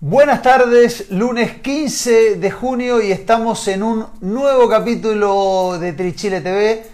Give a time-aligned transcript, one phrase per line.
[0.00, 6.84] Buenas tardes, lunes 15 de junio y estamos en un nuevo capítulo de Trichile TV.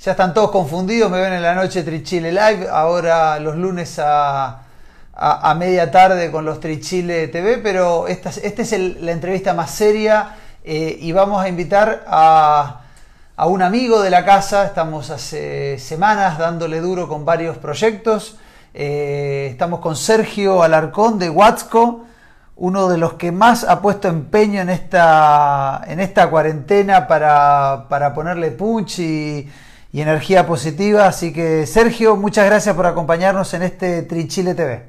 [0.00, 4.62] Ya están todos confundidos, me ven en la noche Trichile Live, ahora los lunes a,
[5.58, 11.10] media tarde con los Trichile TV, pero esta, es la entrevista más seria eh, y
[11.10, 12.82] vamos a invitar a,
[13.34, 18.36] a un amigo de la casa, estamos hace semanas dándole duro con varios proyectos.
[18.72, 22.06] Eh, estamos con Sergio Alarcón de Watsco
[22.56, 28.14] uno de los que más ha puesto empeño en esta, en esta cuarentena para, para
[28.14, 29.48] ponerle punch y,
[29.94, 31.06] energía positiva.
[31.06, 34.82] Así que Sergio, muchas gracias por acompañarnos en este Trichile TV.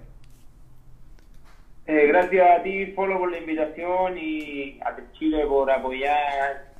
[1.86, 6.74] Eh, gracias a ti, Polo, por la invitación y a Chile por apoyar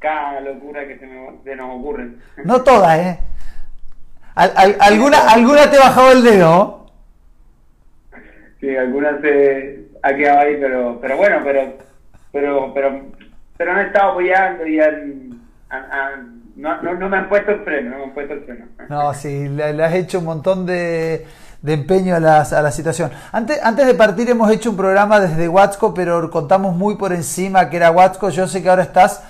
[0.00, 2.08] cada locura que se, nos ocurre.
[2.44, 3.18] No todas, ¿eh?
[4.34, 6.86] alguna, ¿Alguna te bajado el dedo?
[8.60, 11.74] Sí, algunas se, ha quedado ahí, pero, pero bueno, pero,
[12.32, 13.00] pero, pero,
[13.56, 15.40] pero han estado apoyando y han,
[16.56, 18.66] no, no, me han puesto el freno, no me han puesto el freno.
[18.88, 21.26] No, sí, le, has hecho un montón de,
[21.62, 23.10] de empeño a, las, a la situación.
[23.32, 27.70] Antes, antes de partir hemos hecho un programa desde Watsco, pero contamos muy por encima
[27.70, 28.30] que era Watsco.
[28.30, 29.22] Yo sé que ahora estás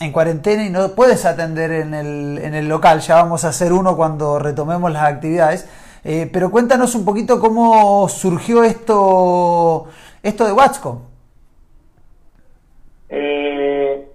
[0.00, 3.00] en cuarentena y no puedes atender en el, en el local.
[3.00, 5.66] Ya vamos a hacer uno cuando retomemos las actividades.
[6.08, 9.88] Eh, pero cuéntanos un poquito cómo surgió esto,
[10.22, 11.02] esto de Watsco.
[13.08, 14.06] Eh,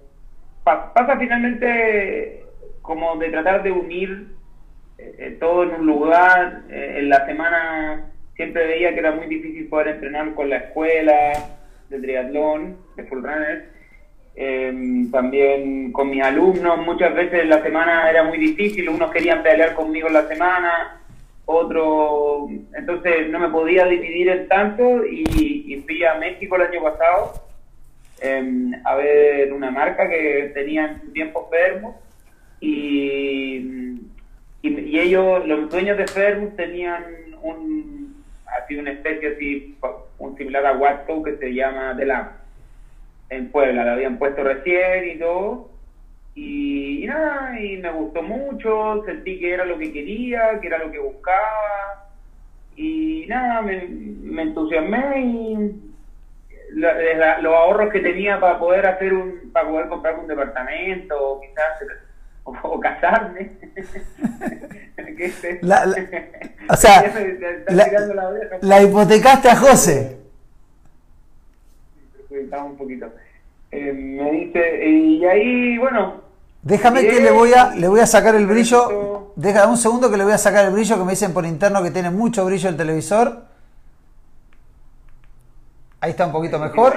[0.64, 2.46] pasa finalmente
[2.80, 4.28] como de tratar de unir
[4.96, 6.62] eh, todo en un lugar.
[6.70, 11.32] en la semana siempre veía que era muy difícil poder entrenar con la escuela
[11.90, 13.64] de triatlón, de full runners.
[14.34, 19.42] Em, también con mis alumnos, muchas veces en la semana era muy difícil, unos querían
[19.42, 21.01] pelear conmigo en la semana,
[21.52, 27.32] otro, entonces no me podía dividir en tanto y, fui a México el año pasado
[28.20, 31.96] em, a ver una marca que tenía en tiempo Fermus
[32.60, 34.00] y,
[34.62, 37.04] y, ellos, los dueños de Fermus tenían
[37.42, 39.76] un, así una especie así,
[40.18, 42.28] un similar a Watco que se llama Delam
[43.30, 45.71] en Puebla, lo habían puesto recién y todo
[46.34, 50.90] y, nada, y me gustó mucho, sentí que era lo que quería, que era lo
[50.90, 52.08] que buscaba,
[52.76, 55.92] y nada, me, me entusiasmé y
[56.74, 61.82] los ahorros que tenía para poder hacer un, para poder comprar un departamento, o quizás
[62.44, 63.52] o, casarme.
[66.68, 67.04] o sea,
[68.60, 70.18] la, hipotecaste a José.
[72.30, 73.10] un poquito.
[73.72, 76.22] Eh, me dice, y ahí, bueno,
[76.62, 79.32] Déjame que le voy a le voy a sacar el brillo.
[79.34, 81.82] Deja un segundo que le voy a sacar el brillo que me dicen por interno
[81.82, 83.44] que tiene mucho brillo el televisor.
[86.00, 86.96] Ahí está un poquito mejor.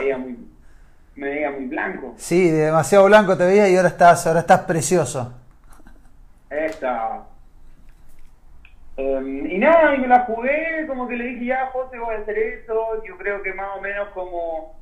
[1.15, 2.13] Me veía muy, blanco.
[2.17, 5.33] Sí, demasiado blanco te veía y ahora estás ahora estás precioso.
[6.49, 7.23] Esta.
[8.97, 12.19] Em, y nada, y me la jugué, como que le dije, ya, José, voy a
[12.19, 13.03] hacer eso.
[13.07, 14.75] Yo creo que más o menos como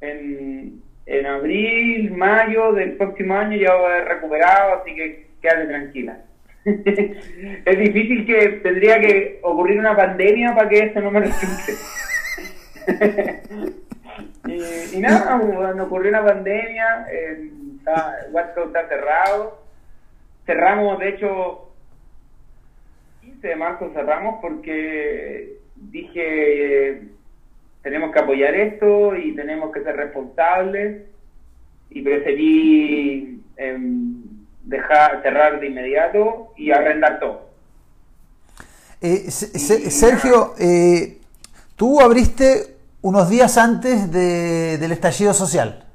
[0.00, 5.66] en en abril, mayo del próximo año ya voy a haber recuperado, así que quédate
[5.66, 6.18] tranquila.
[6.64, 11.72] es difícil que tendría que ocurrir una pandemia para que eso no me resulte.
[14.92, 18.18] y, nada, cuando ocurrió una pandemia, eh, está,
[18.66, 19.62] está cerrado.
[20.44, 21.70] Cerramos, de hecho,
[23.22, 27.00] 15 de marzo cerramos porque dije...
[27.88, 31.06] tenemos que apoyar esto y tenemos que ser responsables
[31.88, 34.22] y preferí em,
[34.62, 37.48] dejar cerrar de inmediato y arrendar todo.
[39.00, 41.16] Eh, Sergio, eh,
[41.76, 45.86] tú abriste unos días antes del estallido social.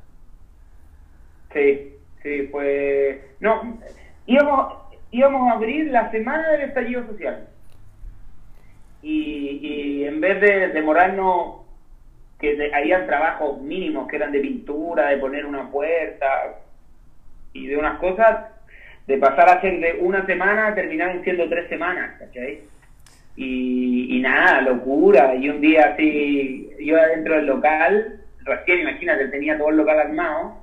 [1.54, 1.94] Sí,
[2.24, 3.20] sí, pues...
[3.40, 3.78] No,
[4.26, 4.74] íbamos,
[5.12, 7.50] íbamos a abrir la semana del estallido social.
[9.04, 11.63] Y, y en vez de demorarnos
[12.44, 16.60] que habían trabajos mínimos que eran de pintura, de poner una puerta
[17.54, 18.50] y de unas cosas,
[19.08, 22.60] de pasar a ser de una semana terminaron siendo tres semanas, ¿cachai?
[23.38, 25.36] Y, nada, locura.
[25.36, 30.58] Y un día así, yo adentro del local, recién imagínate, tenía todo el local armado,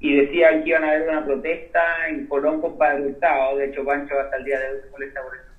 [0.00, 4.18] y decían que iban a haber una protesta en Colón con Padre de hecho Pancho
[4.18, 5.52] hasta el día de hoy se molesta por eso.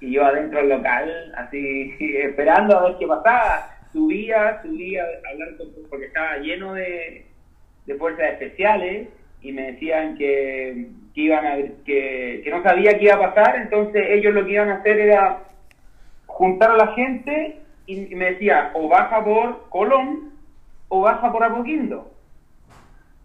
[0.00, 5.50] Y yo adentro del local, así, esperando a ver qué pasaba subía, subía a hablar
[5.88, 7.24] porque estaba lleno de,
[7.98, 9.08] fuerzas especiales
[9.40, 14.04] y me decían que, iban a que, que no sabía qué iba a pasar, entonces
[14.10, 15.44] ellos lo que iban a hacer era
[16.26, 20.32] juntar a la gente y, me decía o baja por Colón
[20.88, 22.10] o baja por Apoquindo.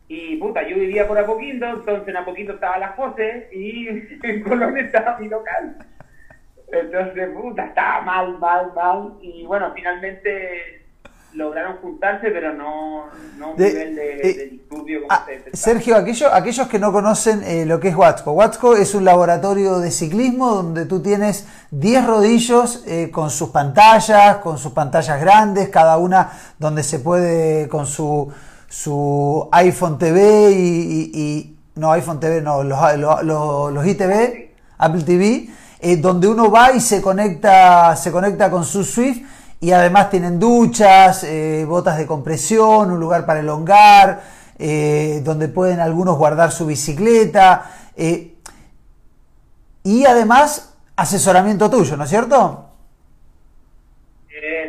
[0.07, 3.87] Y puta, yo vivía por Apoquindo, entonces en Apoquindo estaba la José y
[4.23, 5.77] en Colón estaba mi local.
[6.71, 9.13] Entonces, puta, estaba mal, mal, mal.
[9.21, 10.79] Y bueno, finalmente
[11.33, 13.05] lograron juntarse, pero no,
[13.37, 17.65] no un nivel de, eh, disturbio como ah, Sergio, aquellos, aquellos que no conocen eh,
[17.65, 18.31] lo que es Watsco.
[18.31, 24.37] Watsco es un laboratorio de ciclismo donde tú tienes 10 rodillos eh, con sus pantallas,
[24.37, 28.31] con sus pantallas grandes, cada una donde se puede con su,
[28.67, 34.49] su iPhone TV y, no iPhone TV, no, los, los, los ITV,
[34.79, 35.47] Apple TV,
[35.99, 39.21] donde uno va y se conecta, se conecta con su Swift
[39.61, 44.21] y además tienen duchas, eh, botas de compresión, un lugar para elongar,
[44.57, 47.69] eh, donde pueden algunos guardar su bicicleta.
[47.97, 48.35] Eh,
[49.83, 52.65] y además asesoramiento tuyo, ¿no es cierto?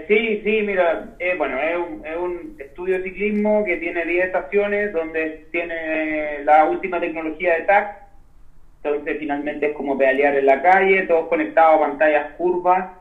[0.08, 4.92] sí, sí, mira, bueno, es un, es un, estudio de ciclismo que tiene 10 estaciones
[4.92, 8.09] donde tiene la última tecnología de TAC,
[8.82, 13.00] entonces finalmente es como pedalear en la calle, todos conectados a pantallas curvas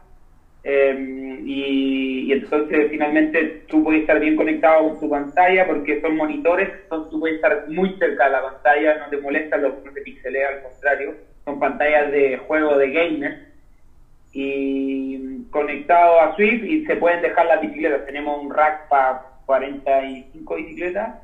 [0.64, 6.70] Em, y, entonces finalmente tú puedes estar bien conectado con tu pantalla porque son monitores,
[6.84, 10.50] entonces tú puedes estar muy cerca de la pantalla, no te molesta, no te pixelea,
[10.50, 11.16] al contrario,
[11.46, 13.38] son pantallas de juego de gamers
[14.34, 20.56] y conectado a Swift y se pueden dejar las bicicletas, tenemos un rack para 45
[20.56, 21.16] bicicletas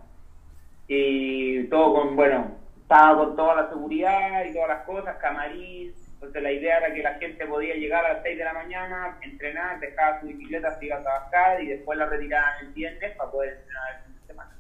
[0.88, 6.42] y todo con, bueno, estaba con toda la seguridad y todas las cosas, camarín entonces
[6.42, 9.80] la idea era que la gente podía llegar a las 6 de la mañana, entrenar,
[9.80, 13.84] dejar su bicicleta, ir a trabajar y después la retiraban el viernes para poder entrenar
[13.96, 14.52] el fin de semana.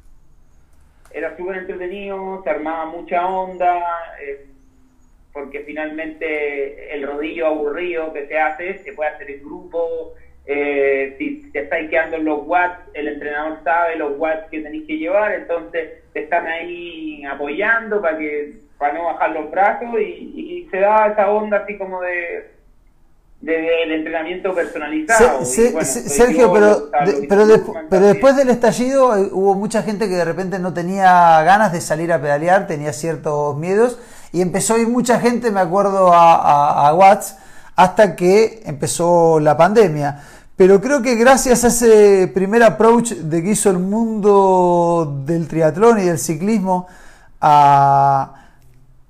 [1.11, 3.83] Era súper entretenido, se armaba mucha onda,
[4.21, 4.45] eh,
[5.33, 10.13] porque finalmente el rodillo aburrido que se hace, se puede hacer en grupo,
[10.47, 14.85] eh, si te estáis quedando en los watts, el entrenador sabe los watts que tenéis
[14.85, 20.67] que llevar, entonces te están ahí apoyando para que para no bajar los brazos y,
[20.69, 22.51] se da esa onda así como de
[23.41, 25.45] de, entrenamiento personalizado.
[25.45, 26.89] Sergio, pero,
[27.29, 27.45] pero,
[27.89, 31.81] pero después del estallido eh, hubo mucha gente que de repente no tenía ganas de
[31.81, 33.99] salir a pedalear, tenía ciertos miedos
[34.31, 37.37] y empezó a ir mucha gente, me acuerdo, a, a Watts
[37.75, 40.23] hasta que empezó la pandemia.
[40.55, 45.99] Pero creo que gracias a ese primer approach de que hizo el mundo del triatlón
[45.99, 46.87] y del ciclismo
[47.41, 48.35] a,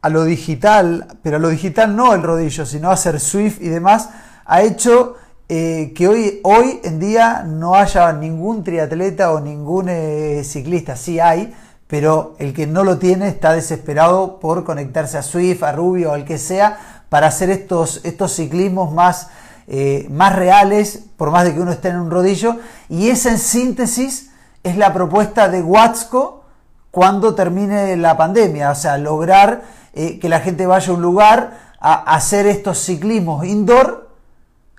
[0.09, 4.09] lo digital, pero a lo digital no el rodillo, sino hacer Swift y demás,
[4.45, 10.41] ha hecho eh, que hoy, hoy en día no haya ningún triatleta o ningún eh,
[10.43, 10.95] ciclista.
[10.95, 11.53] Sí hay,
[11.85, 16.25] pero el que no lo tiene está desesperado por conectarse a Swift, a Rubio, al
[16.25, 19.29] que sea, para hacer estos, estos ciclismos más
[19.67, 22.57] eh, más reales, por más de que uno esté en un rodillo.
[22.89, 24.31] Y esa en síntesis
[24.63, 26.43] es la propuesta de Watsco
[26.91, 29.63] cuando termine la pandemia, o sea, lograr
[29.93, 34.09] eh, que la gente vaya a un lugar a hacer estos ciclismos indoor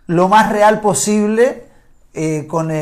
[0.06, 1.66] lo más real posible
[2.14, 2.72] eh, con,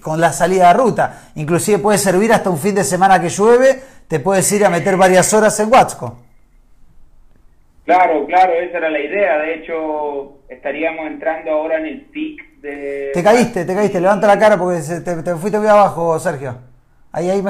[0.00, 1.30] con, la salida de ruta.
[1.34, 4.96] Inclusive puede servir hasta un fin de semana que llueve, te puedes ir a meter
[4.96, 6.27] varias horas en Watsco.
[7.88, 9.38] Claro, claro, esa era la idea.
[9.38, 13.12] De hecho, estaríamos entrando ahora en el pic de...
[13.14, 13.98] Te caíste, te caíste.
[13.98, 16.54] Levanta la cara porque te, fuiste muy abajo, Sergio.
[17.12, 17.42] Ahí, ahí,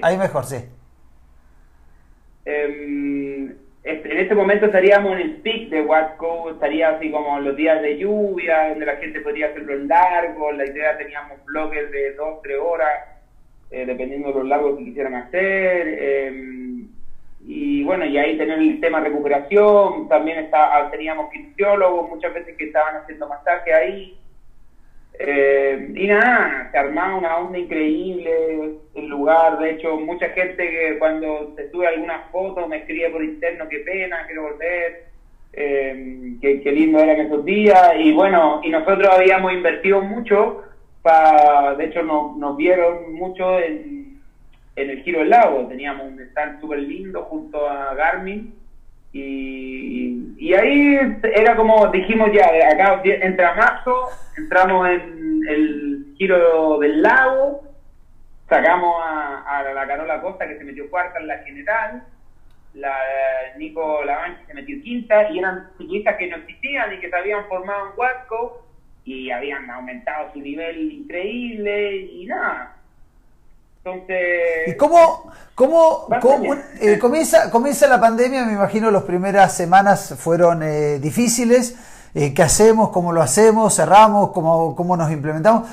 [0.00, 0.56] ahí, mejor, sí.
[2.46, 3.54] Em,
[3.84, 7.98] en este momento estaríamos en el pic de Watco, estaría así como los días de
[7.98, 10.52] lluvia, donde la gente podría hacerlo en largo.
[10.52, 12.94] La idea teníamos bloques de dos, tres horas,
[13.70, 15.98] eh, dependiendo de los largos que quisieran hacer.
[16.00, 16.75] Eh,
[17.48, 22.56] y bueno, y ahí tener el tema recuperación, también está, ah, teníamos kinesiólogos muchas veces
[22.56, 24.18] que estaban haciendo masaje ahí.
[25.18, 29.60] Eh, y nada, se armaba una onda increíble el lugar.
[29.60, 33.78] De hecho, mucha gente que cuando se sube algunas fotos me escribía por interno, qué
[33.78, 35.04] pena, quiero volver,
[35.52, 37.92] eh, qué, lindo eran esos días.
[37.96, 40.64] Y bueno, y nosotros habíamos invertido mucho,
[41.00, 43.95] para, de hecho nos, nos vieron mucho en
[44.76, 45.66] en el Giro del Lago.
[45.66, 48.54] Teníamos un stand súper lindo junto a Garmin.
[49.12, 50.98] Y, ahí
[51.34, 57.62] era como dijimos ya, acá entra marzo, entramos en el Giro del Lago,
[58.48, 62.02] sacamos a, la Carola Costa que se metió cuarta en la general,
[62.74, 62.94] la
[63.56, 67.46] Nico Lavanchi se metió quinta y eran ciclistas que no existían y que se habían
[67.46, 68.66] formado en Huasco
[69.04, 72.75] y habían aumentado su nivel increíble y nada,
[73.86, 74.18] entonces...
[74.66, 76.08] ¿Y cómo, cómo,
[76.80, 78.44] eh, comienza, comienza la pandemia?
[78.44, 81.76] Me imagino las primeras semanas fueron eh, difíciles.
[82.14, 82.90] Eh, ¿Qué hacemos?
[82.90, 83.76] ¿Cómo lo hacemos?
[83.76, 84.32] ¿Cerramos?
[84.32, 85.68] ¿Cómo, cómo nos implementamos?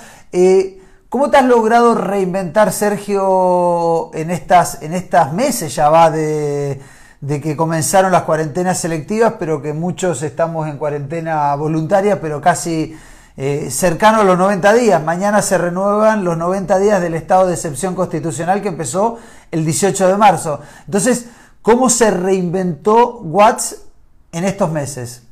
[1.09, 6.81] ¿Cómo te has logrado reinventar, Sergio, en estas, en estas meses ya va de,
[7.27, 12.97] que comenzaron las cuarentenas selectivas, pero que muchos estamos en cuarentena voluntaria, pero casi
[13.35, 15.03] eh, cercano a los 90 días?
[15.03, 19.19] Mañana se renuevan los 90 días del estado de excepción constitucional que empezó
[19.51, 20.61] el 18 de marzo.
[20.85, 23.89] Entonces, ¿cómo se reinventó Watts
[24.31, 25.27] en estos meses?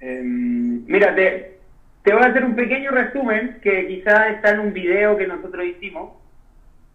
[0.00, 5.16] Em, mira, te voy a hacer un pequeño resumen que quizás está en un video
[5.16, 6.12] que nosotros hicimos,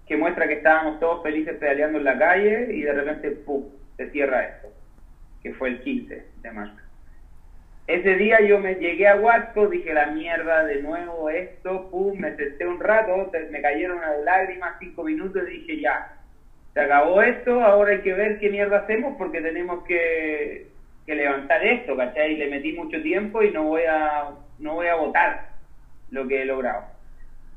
[0.08, 3.64] que muestra que estábamos todos felices pedaleando en la calle y de repente, ¡pum!,
[3.98, 4.68] se cierra esto,
[5.42, 6.89] que fue el 15 de marzo.
[7.90, 12.36] Ese día yo me llegué a Huasco, dije la mierda de nuevo esto, pum, me
[12.36, 16.14] senté un rato, me cayeron unas lágrimas, cinco minutos y dije ya,
[16.76, 20.68] se acabó esto, ahora hay que ver qué mierda hacemos porque tenemos que,
[21.08, 22.36] que levantar esto, ¿cachai?
[22.36, 25.50] Le metí mucho tiempo y no voy a no voy a votar
[26.12, 26.84] lo que he logrado.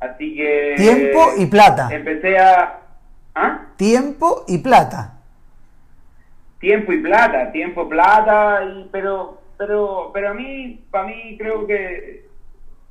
[0.00, 0.76] Así que...
[0.78, 1.90] Tiempo y plata.
[1.92, 2.80] Empecé a...
[3.34, 3.66] ¿Ah?
[3.76, 5.18] Tiempo y plata.
[6.58, 12.24] Tiempo y plata, tiempo, plata, y, pero, pero, pero a mí, para mí creo que,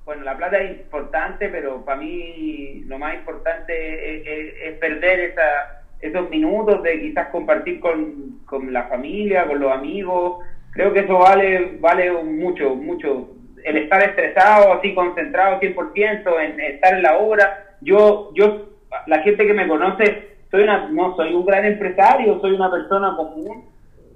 [0.05, 6.29] bueno, la plata es importante, pero para mí lo más importante es, perder esa, esos
[6.29, 10.45] minutos de quizás compartir con, con la familia, con los amigos.
[10.71, 13.31] Creo que eso vale, vale mucho, mucho
[13.65, 17.75] el estar estresado, así concentrado 100% en estar en la obra.
[17.81, 18.69] Yo, yo,
[19.07, 23.13] la gente que me conoce, soy una, no soy un gran empresario, soy una persona
[23.17, 23.70] común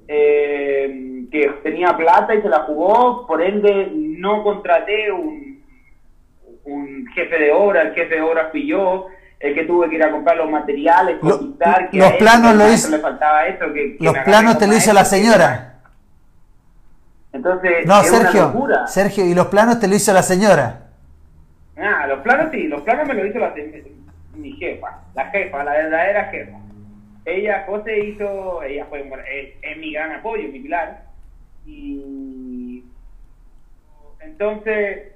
[0.07, 5.63] eh, que tenía plata y se la jugó, por ende no contraté un,
[6.65, 9.07] un jefe de obra, el jefe de obra fui yo,
[9.39, 13.47] el que tuve que ir a comprar los materiales, los planos lo hizo, le faltaba
[13.47, 15.73] eso, que, los planos te lo hizo la señora.
[17.33, 18.53] Entonces, no, Sergio,
[18.87, 20.83] Sergio, ¿y los planos te lo hizo la señora?
[21.77, 23.53] Ah, los planos sí, los planos me lo hizo la,
[24.35, 26.57] mi jefa, la jefa, la verdadera jefa.
[27.25, 29.09] Ella, José hizo, ella fue,
[29.61, 31.03] es, mi gran apoyo, mi pilar.
[31.65, 32.83] Y
[34.19, 35.13] entonces,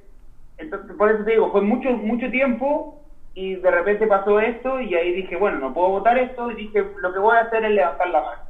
[0.58, 3.00] entonces, por eso te digo, fue mucho, mucho tiempo
[3.36, 6.84] y de repente pasó esto y ahí dije, bueno, no puedo votar esto y dije,
[7.00, 8.50] lo que voy a hacer es levantar la mano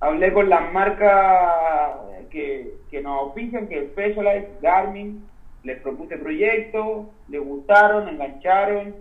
[0.00, 1.92] hablé con las marcas
[2.30, 5.24] que, que nos ofician, que es Specialized, Garmin,
[5.62, 8.94] les propuse proyectos, les gustaron, engancharon,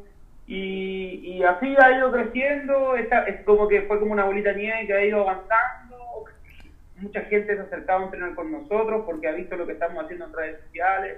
[0.49, 3.07] y, y así ha ido creciendo, es
[3.45, 6.25] como que fue como una bolita nieve que ha ido avanzando,
[6.95, 10.03] mucha gente se ha acercado a entrenar con nosotros porque ha visto lo que estamos
[10.03, 11.17] haciendo en redes sociales,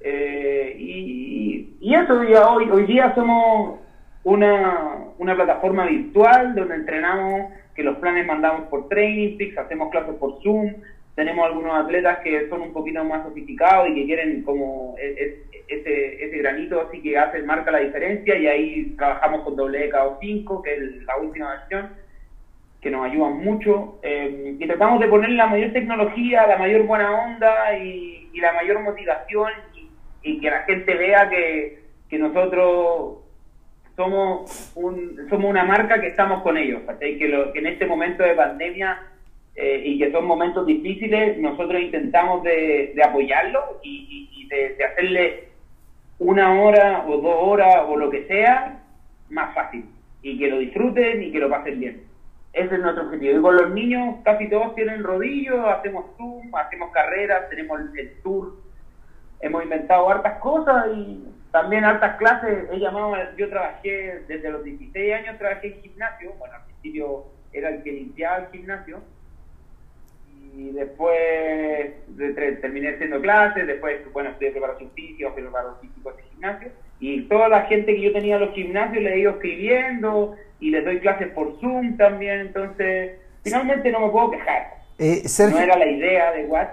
[0.00, 3.80] eh, y, y, eso, hoy, hoy día somos
[4.22, 10.14] una, una plataforma virtual donde entrenamos que los planes mandamos por Training Peaks, hacemos clases
[10.14, 10.74] por Zoom,
[11.16, 15.47] tenemos algunos atletas que son un poquito más sofisticados y que quieren como e, e,
[15.68, 20.74] ese, ese granito así que hace, marca la diferencia y ahí trabajamos con WKO5, que
[20.74, 21.90] es la última versión,
[22.80, 23.98] que nos ayudan mucho.
[24.02, 28.80] Eh, y tratamos de poner la mayor tecnología, la mayor buena onda y, la mayor
[28.82, 29.50] motivación
[30.22, 33.18] y, que la gente vea que, que nosotros
[33.96, 38.34] somos, un, somos una marca que estamos con ellos, que, que en este momento de
[38.34, 39.00] pandemia
[39.60, 45.47] eh, y que son momentos difíciles, nosotros intentamos de, de apoyarlo y, de, hacerle
[46.18, 48.80] una hora o dos horas o lo que sea
[49.30, 49.84] más fácil.
[50.22, 52.02] Y que lo disfruten y que lo pasen bien.
[52.52, 53.38] Ese es nuestro objetivo.
[53.38, 58.56] Y con los niños casi todos tienen rodillos, hacemos Zoom, hacemos carreras, tenemos el tour,
[59.40, 65.14] hemos inventado hartas cosas y también altas clases, he llamado, yo trabajé desde los 16
[65.14, 69.00] años, trabajé en gimnasio, bueno, al principio era el que limpiaba el gimnasio,
[70.56, 71.92] y después
[72.60, 76.68] terminé haciendo clases, después, bueno, estudié preparación física, fui preparador físico de gimnasio,
[77.00, 80.70] y toda la gente que yo tenía en los gimnasios le he ido escribiendo, y
[80.70, 84.78] les doy clases por Zoom también, entonces, finalmente no me puedo quejar.
[84.98, 86.72] Eh, no era la idea de Watts,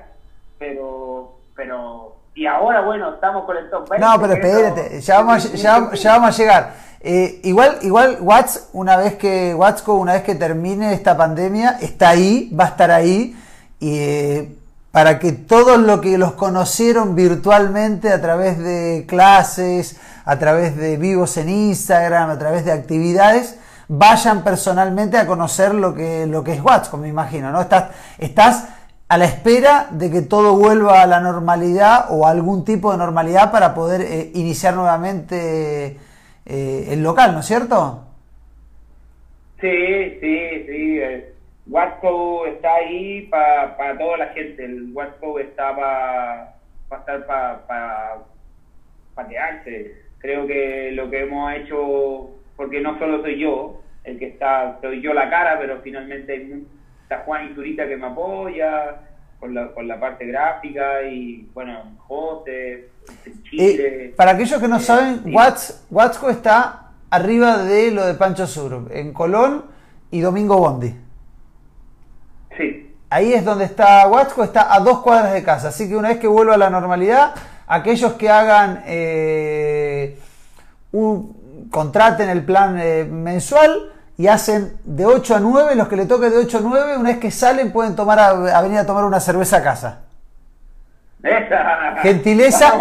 [0.57, 4.05] pero, pero y ahora, bueno, estamos con el top 20.
[4.05, 6.73] No, pero espérate, ya vamos, ya, ya vamos a llegar.
[6.99, 12.09] Eh, igual, igual Watts, una vez que Watsco, una vez que termine esta pandemia, está
[12.09, 13.35] ahí, va a estar ahí,
[13.81, 14.55] eh,
[14.91, 20.97] para que todos los que los conocieron virtualmente a través de clases, a través de
[20.97, 26.53] vivos en Instagram, a través de actividades, vayan personalmente a conocer lo que, lo que
[26.53, 27.61] es Watsco, me imagino, ¿no?
[27.61, 28.69] Estás, estás
[29.07, 33.51] a la espera de que todo vuelva a la normalidad o algún tipo de normalidad
[33.51, 35.99] para poder eh, iniciar nuevamente
[36.45, 38.03] eh, el local, ¿no es cierto?
[39.59, 41.34] Sí, sí, sí.
[41.67, 44.65] Watco está ahí para toda la gente.
[44.65, 46.55] El Watco está para
[46.99, 48.17] estar para
[49.15, 50.03] patearse.
[50.19, 55.01] Creo que lo que hemos hecho, porque no solo soy yo el que está, soy
[55.01, 56.63] yo la cara, pero finalmente
[57.03, 59.01] está Juan Zurita que me apoya,
[59.39, 62.89] con la, con la parte gráfica y bueno, José,
[63.49, 64.13] Chile.
[64.15, 65.21] para aquellos que no eh, saben,
[65.89, 69.65] Watsco está arriba de lo de Pancho Sur, en Colón
[70.11, 71.04] y Domingo Bondi.
[73.09, 76.19] Ahí es donde está Watsco, está a dos cuadras de casa, así que una vez
[76.19, 77.33] que vuelva a la normalidad,
[77.67, 80.19] aquellos que hagan eh,
[80.91, 86.05] un, contraten el plan eh, mensual, y hacen de 8 a 9, los que le
[86.05, 89.03] toque de 8 a 9, una vez que salen pueden tomar a, venir a tomar
[89.03, 89.99] una cerveza a casa.
[92.03, 92.73] Gentileza,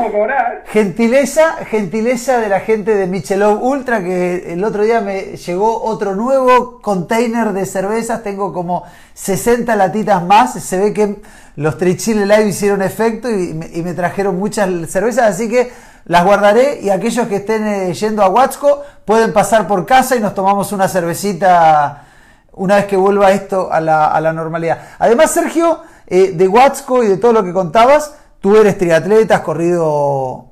[0.66, 6.14] gentileza, gentileza de la gente de Michelov Ultra, que el otro día me llegó otro
[6.14, 8.84] nuevo container de cervezas, tengo como
[9.14, 11.16] 60 latitas más, se ve que
[11.56, 15.72] los Trichile Live hicieron efecto y me, y me trajeron muchas cervezas, así que
[16.04, 20.20] las guardaré y aquellos que estén eh, yendo a Huatzco pueden pasar por casa y
[20.20, 22.04] nos tomamos una cervecita
[22.52, 24.80] una vez que vuelva esto a la, normalidad.
[24.98, 29.40] Además, Sergio, eh, de Huatzco y de todo lo que contabas, tú eres triatleta, has
[29.40, 30.48] corrido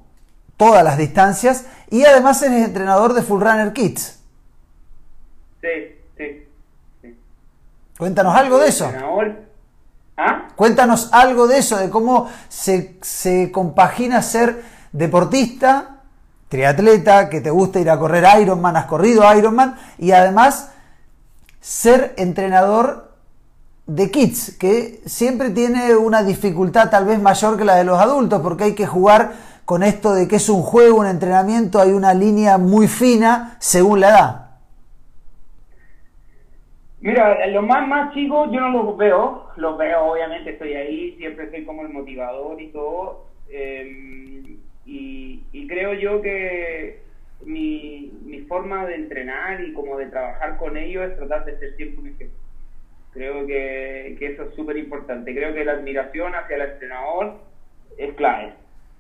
[0.57, 4.19] todas las distancias y además eres entrenador de Full Runner Kids.
[5.61, 7.19] Sí, sí.
[7.99, 8.91] Cuéntanos algo de eso.
[10.17, 10.49] ¿Ah?
[10.57, 15.99] Cuéntanos algo de eso, de cómo se, se compagina ser deportista,
[16.49, 20.71] triatleta, que te gusta ir a correr Ironman, has corrido Ironman, y además
[21.61, 23.12] ser entrenador
[23.95, 28.41] de kids, que siempre tiene una dificultad tal vez mayor que la de los adultos,
[28.41, 29.33] porque hay que jugar
[29.67, 34.01] con esto de que es un juego, un entrenamiento, hay una línea muy fina según
[34.01, 34.43] la edad.
[37.01, 41.51] Mira, los más, más chicos yo no los veo, los veo obviamente, estoy ahí, siempre
[41.51, 43.27] soy como el motivador y todo.
[43.51, 47.03] Eh, y, creo yo que
[47.45, 51.77] mi, mi, forma de entrenar y como de trabajar con ellos es tratar de ser
[51.77, 52.39] siempre un ejemplo.
[53.13, 55.35] Creo que, que eso es súper importante.
[55.35, 57.35] Creo que la admiración hacia el entrenador
[57.99, 58.53] es clave.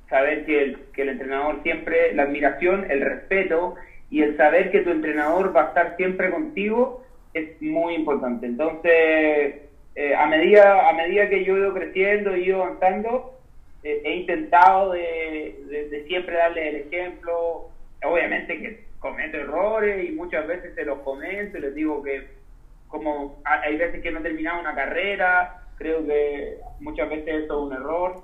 [0.09, 3.75] Saber que el, que el entrenador siempre, la admiración, el respeto
[4.11, 8.47] y el saber que tu entrenador va a estar siempre contigo es muy importante.
[8.47, 9.63] Entonces,
[9.95, 13.39] eh, a, medida, a medida que yo he ido creciendo y ido avanzando,
[13.83, 17.69] he intentado de, siempre darle el ejemplo,
[18.05, 22.29] obviamente que cometo errores y muchas veces se los comento y les digo que
[22.93, 27.67] como hay veces que no he terminado una carrera, creo que muchas veces eso es
[27.67, 28.23] un error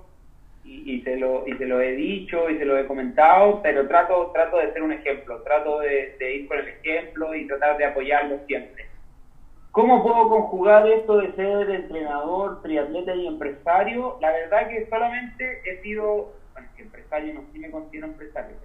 [0.65, 4.31] y, se lo, y se lo he dicho y se lo he comentado, pero trato,
[4.33, 7.87] trato de ser un ejemplo, trato de, de ir por el ejemplo y tratar de
[7.87, 8.87] apoyarlo siempre.
[9.71, 14.19] ¿Cómo puedo conjugar esto de ser entrenador, triatleta y empresario?
[14.21, 18.57] La verdad que solamente he sido, bueno, que empresario no sí me considero empresario,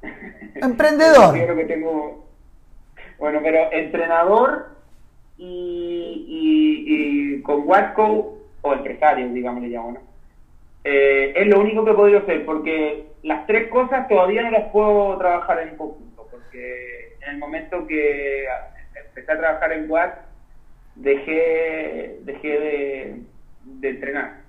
[0.00, 0.12] pero...
[0.66, 1.34] Emprendedor.
[1.34, 2.26] Que tengo...
[3.18, 4.81] Bueno, pero entrenador
[5.36, 10.00] y, con Watco, o empresario, digamos, le llamo, ¿no?
[10.84, 14.70] Eh, es lo único que he podido hacer, porque las tres cosas todavía no las
[14.70, 18.44] puedo trabajar en conjunto, porque en el momento que
[18.94, 20.18] empecé a trabajar en WAC,
[20.96, 23.20] dejé, dejé
[23.80, 24.40] de, entrenar.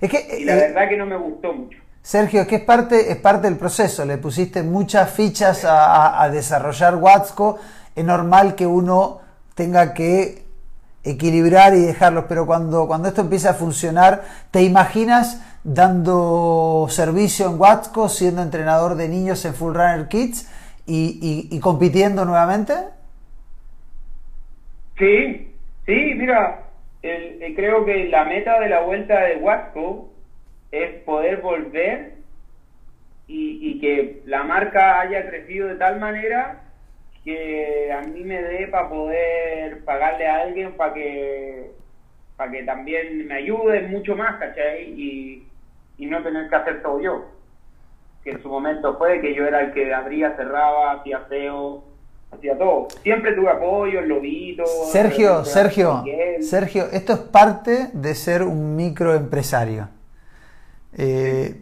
[0.00, 1.78] y la eh, verdad que no me gustó mucho.
[2.02, 6.96] Sergio, es que es parte, es parte del proceso, le pusiste muchas fichas a, desarrollar
[6.96, 7.58] Watsco,
[7.94, 9.20] es normal que uno
[9.54, 10.42] tenga que
[11.02, 17.60] equilibrar y dejarlos, pero cuando, cuando esto empieza a funcionar, ¿te imaginas dando servicio en
[17.60, 20.50] Watsco, siendo entrenador de niños en Full Runner Kids
[20.86, 22.74] y compitiendo nuevamente?
[25.00, 25.54] Sí,
[25.86, 26.66] sí, mira,
[27.56, 30.10] creo que la meta de la vuelta de Wasco
[30.70, 32.16] es poder volver
[33.26, 36.60] y, que la marca haya crecido de tal manera
[37.24, 41.70] que a mí me dé para poder pagarle a alguien para que
[42.36, 44.84] para que también me ayude mucho más, ¿cachai?
[44.98, 45.46] Y,
[45.98, 47.26] y no tener que hacer todo yo.
[48.24, 51.84] Que en su momento fue que yo era el que abría, cerraba, hacía feo,
[52.30, 52.88] hacía todo.
[53.02, 54.64] Siempre tuve apoyo, el lobito.
[54.64, 56.02] Sergio, Sergio,
[56.40, 59.90] Sergio, esto es parte de ser un microempresario.
[60.96, 61.60] Eh,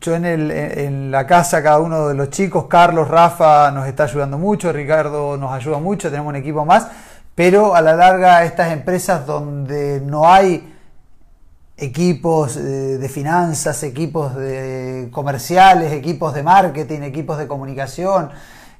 [0.00, 4.04] yo en, el, en la casa, cada uno de los chicos, Carlos, Rafa nos está
[4.04, 6.88] ayudando mucho, Ricardo nos ayuda mucho, tenemos un equipo más,
[7.34, 10.72] pero a la larga estas empresas donde no hay
[11.76, 18.30] equipos eh, de finanzas, equipos de comerciales, equipos de marketing, equipos de comunicación,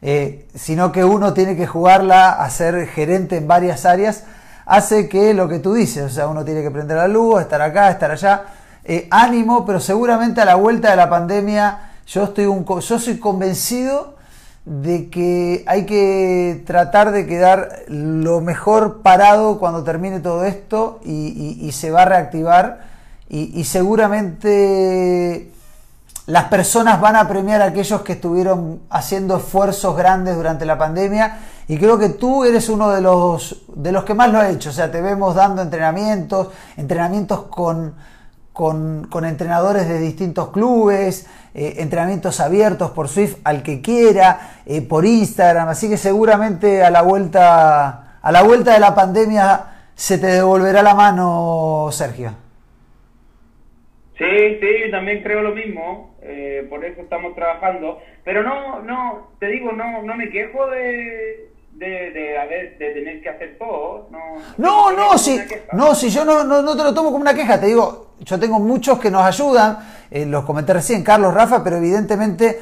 [0.03, 4.25] eh, sino que uno tiene que jugarla a ser gerente en varias áreas,
[4.65, 7.61] hace que lo que tú dices, o sea, uno tiene que prender la luz, estar
[7.61, 8.45] acá, estar allá,
[8.89, 13.19] eh, ánimo, pero seguramente a la vuelta de la pandemia Yo, estoy un, yo soy
[13.19, 14.15] convencido
[14.65, 21.69] de que hay que tratar de quedar lo mejor parado cuando termine todo esto y,
[21.73, 22.85] se va a reactivar.
[23.29, 25.53] Y, seguramente
[26.27, 31.39] las personas van a premiar a aquellos que estuvieron haciendo esfuerzos grandes durante la pandemia.
[31.67, 34.71] Y creo que tú eres uno de los, de los que más lo ha hecho,
[34.71, 37.95] o sea, te vemos dando entrenamientos, entrenamientos con,
[38.57, 45.05] con, entrenadores de distintos clubes, eh, entrenamientos abiertos por Swift al que quiera, eh, por
[45.05, 50.29] Instagram, así que seguramente a la vuelta, a la vuelta de la pandemia se te
[50.29, 52.31] devolverá la mano, Sergio.
[54.17, 59.49] Sí, sí, también creo lo mismo, eh, por eso estamos trabajando, pero no, no, te
[59.49, 64.09] digo, no, no me quejo de, de, de, tener que hacer todo.
[64.11, 64.19] No,
[64.57, 65.39] no, no, si,
[65.73, 68.59] no, si yo no, no, te lo tomo como una queja, te digo, yo tengo
[68.59, 69.79] muchos que nos ayudan,
[70.11, 72.61] eh, los comenté recién, Carlos, Rafa, pero evidentemente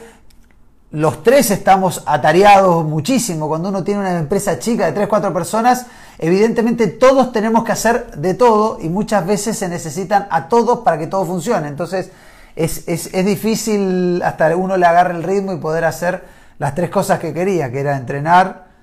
[0.91, 3.49] los tres estamos atareados muchísimo.
[3.49, 5.87] Cuando uno tiene una empresa chica de 3, 4 personas,
[6.19, 10.99] evidentemente todos tenemos que hacer de todo y muchas veces se necesitan a todos para
[10.99, 11.67] que todo funcione.
[11.69, 12.11] Entonces
[12.55, 16.23] es, es, es difícil hasta uno le agarre el ritmo y poder hacer
[16.59, 18.74] las tres cosas que quería, que era entrenar,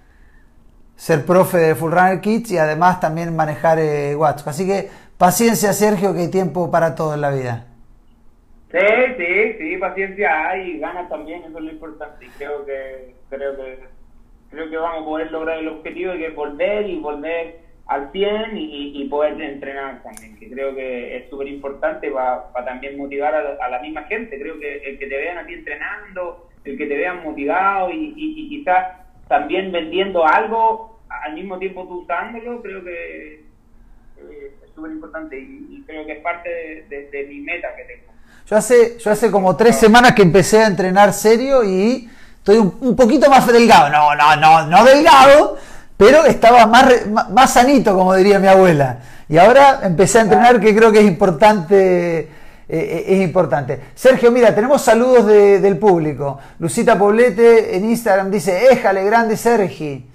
[1.01, 4.49] ser profe de Full Runner Kids y además también manejar eh, WhatsApp.
[4.49, 4.87] Así que
[5.17, 7.65] paciencia, Sergio, que hay tiempo para todo en la vida.
[8.71, 8.77] Sí,
[9.17, 12.23] sí, sí, paciencia hay y ganas también, eso es lo importante.
[12.23, 13.79] Y creo que, creo que,
[14.51, 19.07] creo que vamos a poder lograr el objetivo de volver y volver al 100 y,
[19.09, 24.03] poder entrenar también, que creo que es súper importante para, también motivar a, la misma
[24.03, 24.39] gente.
[24.39, 28.13] Creo que el que te vean a ti entrenando, el que te vean motivado y,
[28.15, 30.90] y quizás también vendiendo algo
[31.23, 33.45] al mismo tiempo tú usándolo, creo que
[34.17, 36.49] es súper importante y, creo que es parte
[36.89, 38.11] de, mi meta que tengo.
[38.47, 42.95] Yo hace, yo hace como tres semanas que empecé a entrenar serio y estoy un,
[42.95, 43.89] poquito más delgado.
[43.89, 45.57] No, no, no, no delgado,
[45.97, 48.99] pero estaba más, más sanito, como diría mi abuela.
[49.27, 52.19] Y ahora empecé a entrenar, que creo que es importante.
[52.19, 52.29] Eh,
[52.69, 53.79] eh, es importante.
[53.95, 56.39] Sergio, mira, tenemos saludos del público.
[56.59, 60.10] Lucita Poblete en Instagram dice, éjale, grande Sergi.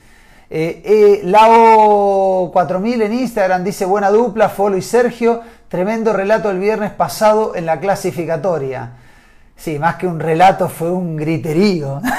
[0.49, 5.43] Eh, eh, Lao 4000 en Instagram dice buena dupla, Folo y Sergio.
[5.69, 8.93] Tremendo relato el viernes pasado en la clasificatoria.
[9.57, 12.01] Sí, más que un relato fue un griterío.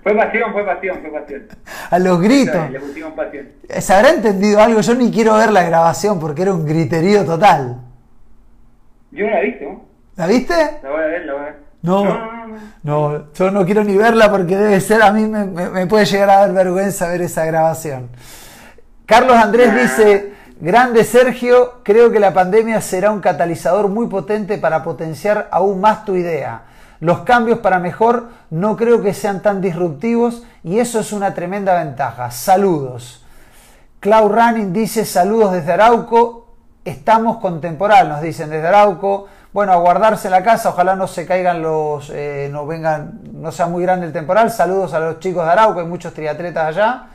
[0.00, 1.48] Fue pasión, fue pasión, fue pasión.
[1.90, 2.70] A los gritos.
[2.70, 3.46] Le pusimos pasión.
[3.68, 4.80] ¿Se habrá entendido algo?
[4.80, 7.76] Yo ni quiero ver la grabación porque era un griterío total.
[9.10, 9.84] Yo no la he visto.
[10.16, 10.54] ¿La viste?
[10.82, 11.67] La voy a ver, la voy a ver.
[11.88, 12.04] No,
[12.82, 16.40] no, yo no quiero ni verla porque debe ser, a mí me, puede llegar a
[16.40, 18.10] dar vergüenza ver esa grabación.
[19.06, 24.82] Carlos Andrés dice, grande Sergio, creo que la pandemia será un catalizador muy potente para
[24.82, 26.64] potenciar aún más tu idea.
[27.00, 31.82] Los cambios para mejor no creo que sean tan disruptivos y eso es una tremenda
[31.82, 32.30] ventaja.
[32.30, 33.24] Saludos.
[34.00, 36.48] Clau Running dice saludos desde Arauco.
[36.84, 41.62] Estamos contemporáneos, nos dicen desde Arauco bueno, a guardarse la casa, ojalá no se caigan
[41.62, 44.50] los, eh, no vengan, no sea muy grande el temporal.
[44.50, 47.06] Saludos a los chicos de Arauco, hay muchos triatletas allá.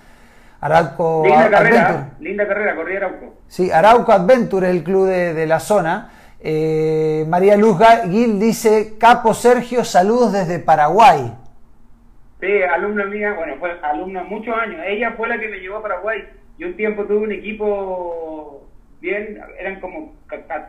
[0.60, 3.36] Arauco linda carrera, linda carrera, corría Arauco.
[3.48, 6.10] Sí, Arauco Adventure es el club de, la zona.
[6.40, 7.78] Eh, María Luz
[8.10, 11.34] Gil dice, Capo Sergio, saludos desde Paraguay.
[12.40, 14.82] Sí, alumna mía, bueno, fue alumna muchos años.
[14.86, 16.24] Ella fue la que me llevó a Paraguay.
[16.58, 18.68] Yo un tiempo tuve un equipo
[19.00, 20.14] bien, eran como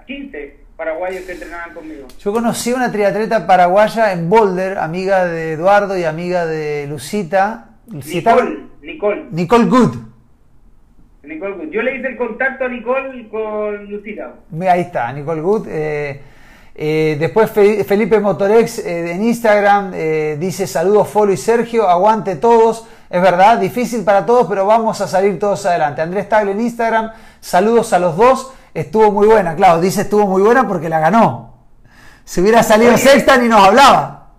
[0.07, 2.07] 15 paraguayos que entrenaban conmigo.
[2.19, 7.71] Yo conocí a una triatleta paraguaya en Boulder, amiga de Eduardo y amiga de Lucita.
[7.87, 9.27] Nicole, Nicole.
[9.31, 9.97] Nicole Good.
[11.23, 11.71] Nicole Good.
[11.71, 14.35] Yo le hice el contacto a Nicole con Lucita.
[14.69, 15.69] Ahí está, Nicole Good.
[15.69, 16.21] Eh,
[16.77, 19.93] eh, después Felipe Motorex eh, en Instagram
[20.41, 22.89] dice saludos Folo y Sergio, aguante todos.
[23.09, 26.03] Es verdad, difícil para todos, pero vamos a salir todos adelante.
[26.03, 29.55] Andrés Tagle en Instagram, saludos a los dos estuvo muy buena.
[29.55, 31.55] Claro, dice estuvo muy buena porque la ganó.
[32.25, 34.33] Si hubiera salido sexta ni nos hablaba.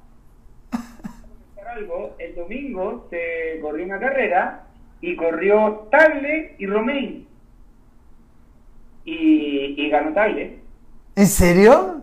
[2.20, 4.64] el domingo se corrió una carrera
[5.02, 7.28] y corrió Tagle y Romain.
[9.06, 10.60] Y, ganó Tagle.
[11.16, 12.02] ¿En serio?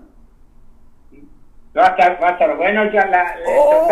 [1.76, 3.88] Va a estar, va a estar bueno ya la, oh.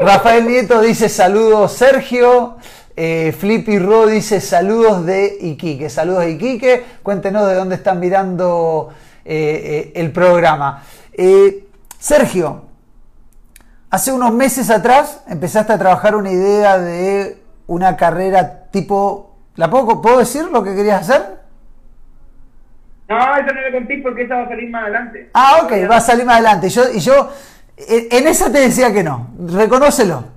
[0.00, 2.58] Rafael Nieto dice saludos Sergio.
[3.02, 5.88] Eh, Flippy Ro dice saludos de Iquique.
[5.88, 6.84] Saludos de Iquique.
[7.02, 8.90] Cuéntenos de dónde están mirando
[9.24, 10.82] eh, eh, el programa.
[11.98, 12.66] Sergio,
[13.88, 19.34] hace unos meses atrás empezaste a trabajar una idea de una carrera tipo...
[19.56, 21.38] ¿La puedo, ¿Puedo decir lo que querías hacer?
[23.08, 25.30] No, eso no le conté porque esa va a salir más adelante.
[25.32, 26.68] Ah, ok, va a salir más adelante.
[26.68, 27.32] Yo, y yo
[27.78, 29.30] en esa te decía que no.
[29.38, 30.29] Reconócelo.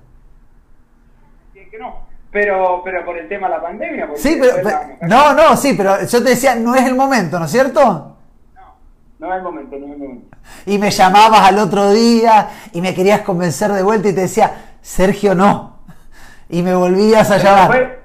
[2.33, 4.09] Pero, pero por el tema de la pandemia.
[4.15, 4.57] Sí, pero,
[5.03, 8.17] no, no, sí, pero yo te decía, no es el momento, ¿no es cierto?
[8.55, 8.75] No,
[9.19, 10.37] no es el momento, no es el momento.
[10.65, 14.51] Y me llamabas al otro día y me querías convencer de vuelta y te decía,
[14.81, 15.79] Sergio, no.
[16.49, 17.99] Y me volvías a llamar.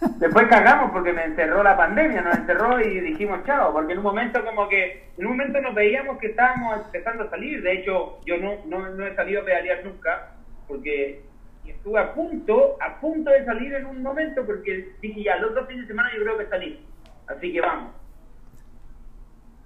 [0.00, 4.04] Después cagamos porque me encerró la pandemia, nos encerró y dijimos chao, porque en un
[4.04, 8.20] momento como que, en un momento nos veíamos que estábamos empezando a salir, de hecho
[8.24, 10.34] yo no, no, no he salido a pedalear nunca,
[10.68, 11.24] porque
[11.70, 15.66] estuve a punto, a punto de salir en un momento, porque dije ya, el otro
[15.66, 16.86] fin de semana yo creo que salí,
[17.26, 17.92] así que vamos.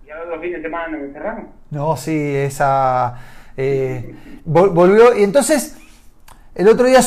[0.07, 1.47] Y al otro fin de semana nos encerramos.
[1.71, 3.19] No, sí, esa...
[3.57, 5.77] Eh, volvió, y entonces
[6.55, 7.01] el otro día,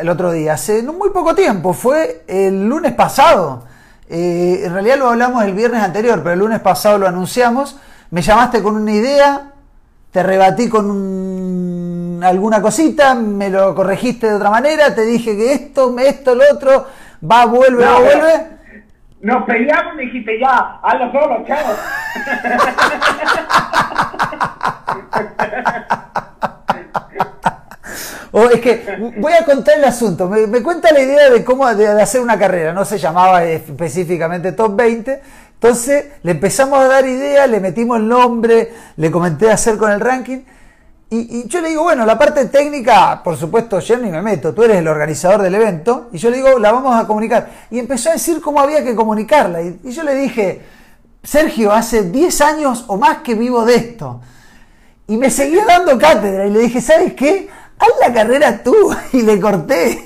[0.00, 3.64] el otro día, hace muy poco tiempo, fue el lunes pasado.
[4.08, 7.78] Eh, en realidad lo hablamos el viernes anterior, pero el lunes pasado lo anunciamos.
[8.10, 9.52] Me llamaste con una idea,
[10.10, 10.90] te rebatí con
[12.22, 16.86] alguna cosita, me lo corregiste de otra manera, te dije que esto, esto, lo otro,
[17.30, 18.58] va, vuelve, va, vuelve.
[19.20, 21.58] Nos peleamos y dijiste ya, hazlo solo, chao.
[28.46, 30.28] es que voy a contar el asunto.
[30.28, 32.72] Me, cuenta la idea de cómo de, hacer una carrera.
[32.72, 35.20] No se llamaba específicamente Top 20.
[35.54, 40.00] Entonces le empezamos a dar ideas, le metimos el nombre, le comenté hacer con el
[40.00, 40.38] ranking.
[41.10, 44.62] Y, yo le digo, bueno, la parte técnica, por supuesto, yo ni me meto, tú
[44.62, 46.08] eres el organizador del evento.
[46.12, 47.48] Y yo le digo, la vamos a comunicar.
[47.70, 49.62] Y empezó a decir cómo había que comunicarla.
[49.62, 50.60] Y, y yo le dije,
[51.22, 54.20] Sergio, hace 10 años o más que vivo de esto.
[55.06, 56.46] Y me seguía dando cátedra.
[56.46, 57.48] Y le dije, ¿sabes qué?
[57.78, 58.74] haz la carrera tú
[59.12, 59.98] y le corté.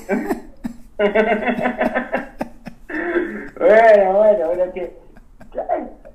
[3.58, 5.02] bueno, bueno, pero que...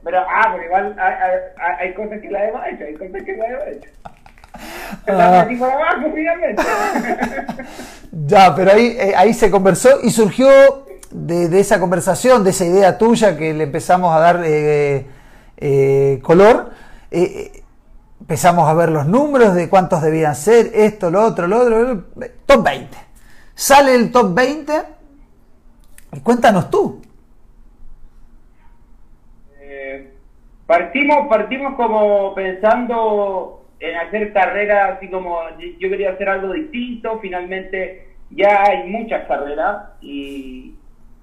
[0.04, 1.40] Pero, ah, pero igual hay,
[1.80, 3.90] hay, cosas que la hemos hecho, hay cosas que la hemos hecho.
[5.08, 5.42] Ah.
[5.42, 6.64] Abajo, finalmente.
[8.26, 10.50] ya, pero ahí, eh, ahí se conversó y surgió
[11.12, 15.06] de, de, esa conversación, de esa idea tuya que le empezamos a dar eh,
[15.58, 16.72] eh, color.
[17.12, 17.64] Eh,
[18.20, 22.04] empezamos a ver los números de cuántos debían ser, esto, lo otro, lo otro,
[22.46, 22.98] top 20.
[23.56, 24.74] Sale el top 20
[26.14, 27.02] y cuéntanos tú.
[30.66, 38.08] Partimos, partimos como pensando en hacer carreras, así como yo quería hacer algo distinto, finalmente
[38.32, 40.74] ya hay muchas carreras y,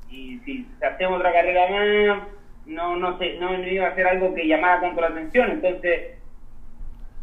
[0.08, 2.22] si hacemos otra carrera más,
[2.66, 6.14] no, no, sé, no iba a hacer algo que llamara tanto la atención, entonces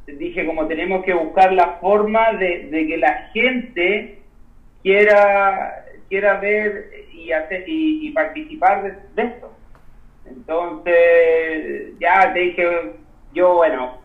[0.07, 4.19] dije como tenemos que buscar la forma de, que la gente
[4.83, 9.53] quiera quiera ver y hacer y, participar de, esto.
[10.25, 12.93] Entonces ya te dije
[13.33, 14.00] yo bueno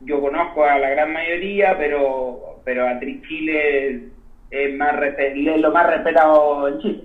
[0.00, 4.08] yo conozco a la gran mayoría pero pero a Trichile
[4.50, 7.04] es más es lo más respetado en Chile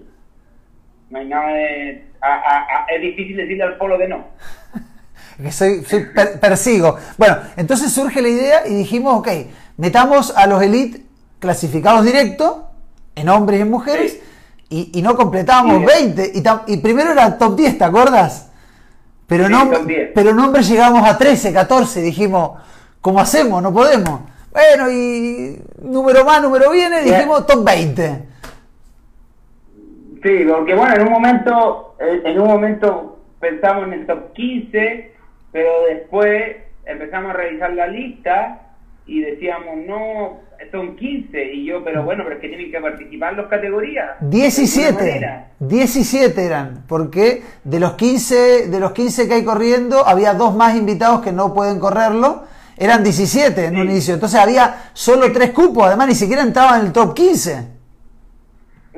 [1.10, 2.06] no hay nada de
[2.96, 4.28] es difícil decirle al polo que no
[5.42, 5.84] que soy,
[6.40, 6.98] persigo.
[7.18, 9.28] Bueno, entonces surge la idea y dijimos, ok,
[9.78, 11.02] metamos a los elite
[11.40, 12.70] clasificados directo,
[13.16, 14.20] en hombres y en mujeres,
[14.70, 16.32] y, no completábamos 20.
[16.68, 18.50] Y, primero era top 10, ¿te acuerdas?
[19.28, 19.70] Pero, no,
[20.16, 22.60] pero en hombres llegamos a 13, 14, dijimos,
[23.04, 23.62] ¿cómo hacemos?
[23.62, 24.22] No podemos.
[24.52, 28.20] Bueno, y número más, número viene, dijimos top 20.
[30.24, 35.12] Sí, porque bueno, en un momento, en un momento pensamos en el top 15,
[35.52, 38.62] pero después empezamos a revisar la lista
[39.06, 40.40] y decíamos, no,
[40.72, 41.54] son 15.
[41.56, 44.12] Y yo, pero bueno, pero es que tienen que participar las categorías.
[44.22, 45.46] 17.
[45.60, 50.78] 17 eran, porque de los 15, de los 15 que hay corriendo, había dos más
[50.78, 52.53] invitados que no pueden correrlo.
[52.84, 54.14] Eran 17 en un inicio.
[54.14, 57.68] Entonces había solo tres cupos, además ni siquiera entraban en el top 15.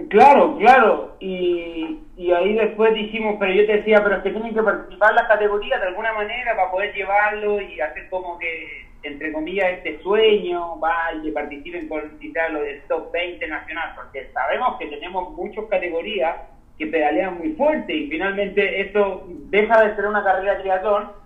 [0.09, 1.17] Claro, claro.
[1.19, 5.13] Y, y ahí después dijimos, pero yo te decía, pero es que tienen que participar
[5.13, 10.01] las categorías de alguna manera para poder llevarlo y hacer como que, entre comillas, este
[10.01, 15.65] sueño, vaya, participen con quizás lo del top 20 nacional, porque sabemos que tenemos muchas
[15.65, 16.37] categorías
[16.79, 21.24] que pedalean muy fuerte y finalmente esto deja de ser una carrera de triatlón,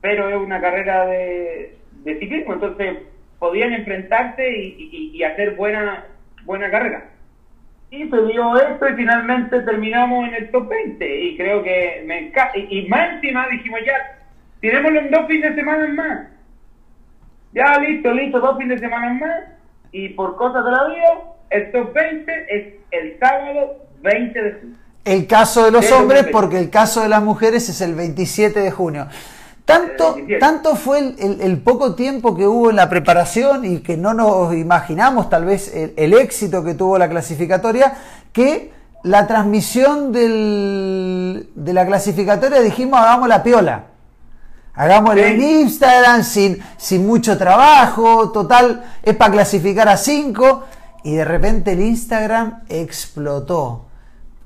[0.00, 2.98] pero es una carrera de, ciclismo, entonces
[3.38, 6.06] podían enfrentarse y, y hacer buena,
[6.44, 7.10] buena carrera.
[7.90, 12.26] Y se dio esto y finalmente terminamos en el top 20 y creo que me
[12.26, 14.18] encanta y, más encima dijimos ya
[14.60, 16.26] tenemos en dos fines de semana más
[17.54, 19.40] ya listo listo dos fines de semana más
[19.90, 21.04] y por cosas de la vida
[21.48, 24.76] el top 20 es el sábado 20 de junio.
[25.06, 28.70] El caso de los hombres porque el caso de las mujeres es el 27 de
[28.70, 29.08] junio
[29.68, 33.80] Tanto, Eh, tanto fue el, el- el poco tiempo que hubo en la preparación y
[33.80, 37.92] que no nos imaginamos tal vez el, el éxito que tuvo la clasificatoria,
[38.32, 43.84] que la transmisión del- de la clasificatoria dijimos hagamos la piola.
[44.74, 45.28] Hagámoslo Sí.
[45.28, 50.64] en Instagram sin, sin mucho trabajo, total, es para clasificar a 5
[51.04, 53.84] y de repente el Instagram explotó.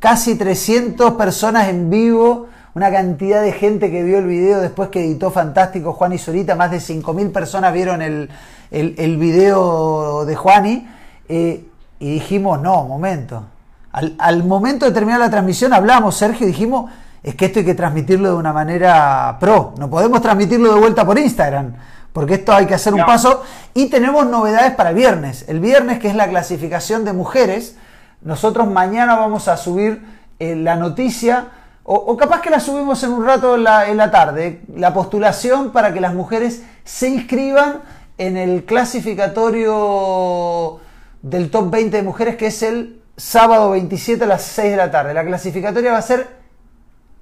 [0.01, 5.05] Casi 300 personas en vivo, una cantidad de gente que vio el video después que
[5.05, 8.31] editó fantástico Juan y Zurita, más de 5.000 personas vieron el,
[8.71, 10.89] el, el video de Juani
[11.29, 11.65] eh,
[11.99, 13.45] y dijimos, no, momento.
[13.93, 16.91] Al, al momento de terminar la transmisión hablamos, Sergio, y dijimos,
[17.23, 21.05] es que esto hay que transmitirlo de una manera pro, no podemos transmitirlo de vuelta
[21.05, 21.75] por Instagram,
[22.13, 23.07] porque esto hay que hacer un No.
[23.07, 23.43] paso
[23.75, 25.45] y tenemos novedades para el viernes.
[25.47, 27.77] El viernes, que es la clasificación de mujeres,
[28.23, 30.03] nosotros mañana vamos a subir
[30.39, 31.49] eh, la noticia,
[31.85, 34.95] o, o capaz que la subimos en un rato en la, en la tarde, la
[34.95, 37.83] postulación para que las mujeres se inscriban
[38.19, 40.81] en el clasificatorio
[41.23, 44.91] del top 20 de mujeres, que es el sábado 27 a las 6 de la
[44.91, 45.15] tarde.
[45.15, 46.29] La clasificatoria va a ser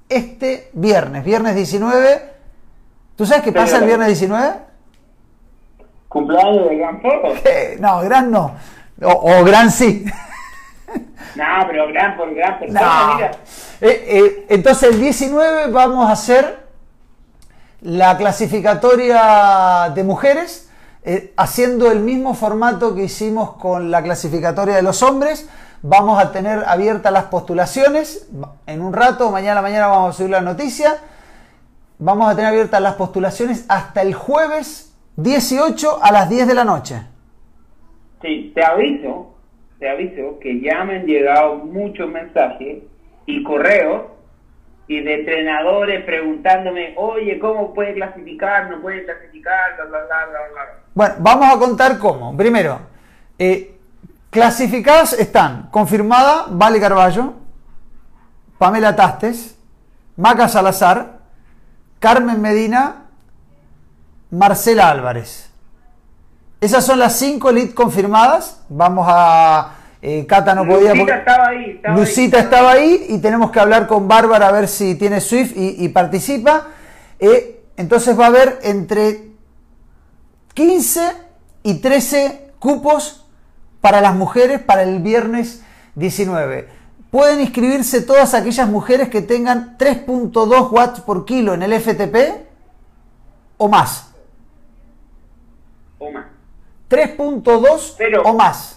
[0.09, 2.31] este viernes, viernes 19.
[3.17, 4.55] ¿Tú sabes qué pasa el viernes 19?
[6.09, 7.29] Cumpleaños de Gran Foto.
[7.45, 8.55] Eh, no, gran no.
[9.03, 10.05] O, o gran sí.
[11.35, 13.15] No, pero gran por gran persona, No.
[13.15, 13.31] mira.
[13.81, 16.61] Eh, eh, entonces el 19 vamos a hacer
[17.83, 20.71] la clasificatoria de mujeres,
[21.03, 25.49] eh, haciendo el mismo formato que hicimos con la clasificatoria de los hombres.
[25.83, 28.29] Vamos a tener abiertas las postulaciones.
[28.67, 30.99] En un rato, mañana a la mañana vamos a subir la noticia.
[31.99, 36.65] Vamos a tener abiertas las postulaciones hasta el jueves 18 a las 10 de la
[36.65, 37.03] noche.
[38.21, 39.35] Sí, te aviso,
[39.81, 42.85] te aviso que ya me han llegado muchos mensajes
[43.25, 44.03] y correos
[44.87, 48.71] y de entrenadores preguntándome, oye, ¿cómo puede clasificar?
[48.71, 49.77] ¿No puede clasificar?
[49.77, 50.63] Bla, bla, bla, bla.
[50.95, 52.37] Bueno, vamos a contar cómo.
[52.37, 52.81] Primero,
[53.39, 53.75] eh,
[54.29, 57.35] clasificadas están confirmada Vale Carballo,
[58.59, 59.57] Pamela Tastes,
[60.17, 61.21] Maca Salazar,
[62.01, 63.07] Carmen Medina,
[64.31, 65.50] Marcela Álvarez.
[66.61, 68.63] Esas son las cinco leads confirmadas.
[68.69, 69.75] Vamos a.
[70.03, 70.95] eh, Cata no podía.
[70.95, 71.71] Lucita estaba ahí.
[71.71, 72.43] Estaba Lucita ahí.
[72.45, 75.89] estaba ahí y tenemos que hablar con Bárbara a ver si tiene Swift y, y
[75.89, 76.69] participa.
[77.19, 79.31] Eh, entonces va a haber entre
[80.55, 81.13] 15
[81.63, 83.27] y 13 cupos
[83.81, 85.63] para las mujeres para el viernes
[85.95, 86.69] 19.
[87.11, 92.17] Pueden inscribirse todas aquellas mujeres que tengan 3.2 watts por kilo en el FTP
[93.57, 94.11] o más.
[95.99, 96.27] O más.
[96.91, 98.77] 3.2 Pero- o más.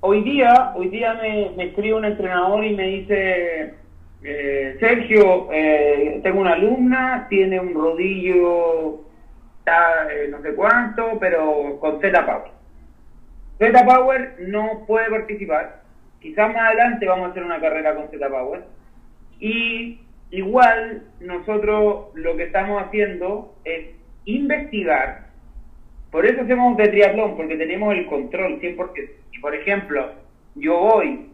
[0.00, 3.74] Hoy día, hoy día me, me escribe un entrenador y me dice,
[4.22, 9.00] eh, Sergio, eh, tengo una alumna, tiene un rodillo,
[9.66, 12.52] eh, no sé cuánto, pero con Z Power.
[13.58, 15.82] Z Power no puede participar.
[16.20, 18.62] Quizás más adelante vamos a hacer una carrera con Z Power.
[19.40, 23.86] Y igual nosotros lo que estamos haciendo es
[24.24, 25.31] investigar
[26.12, 29.10] por eso hacemos de triatlón, porque tenemos el control 100%.
[29.32, 30.12] Y por ejemplo,
[30.54, 31.32] yo voy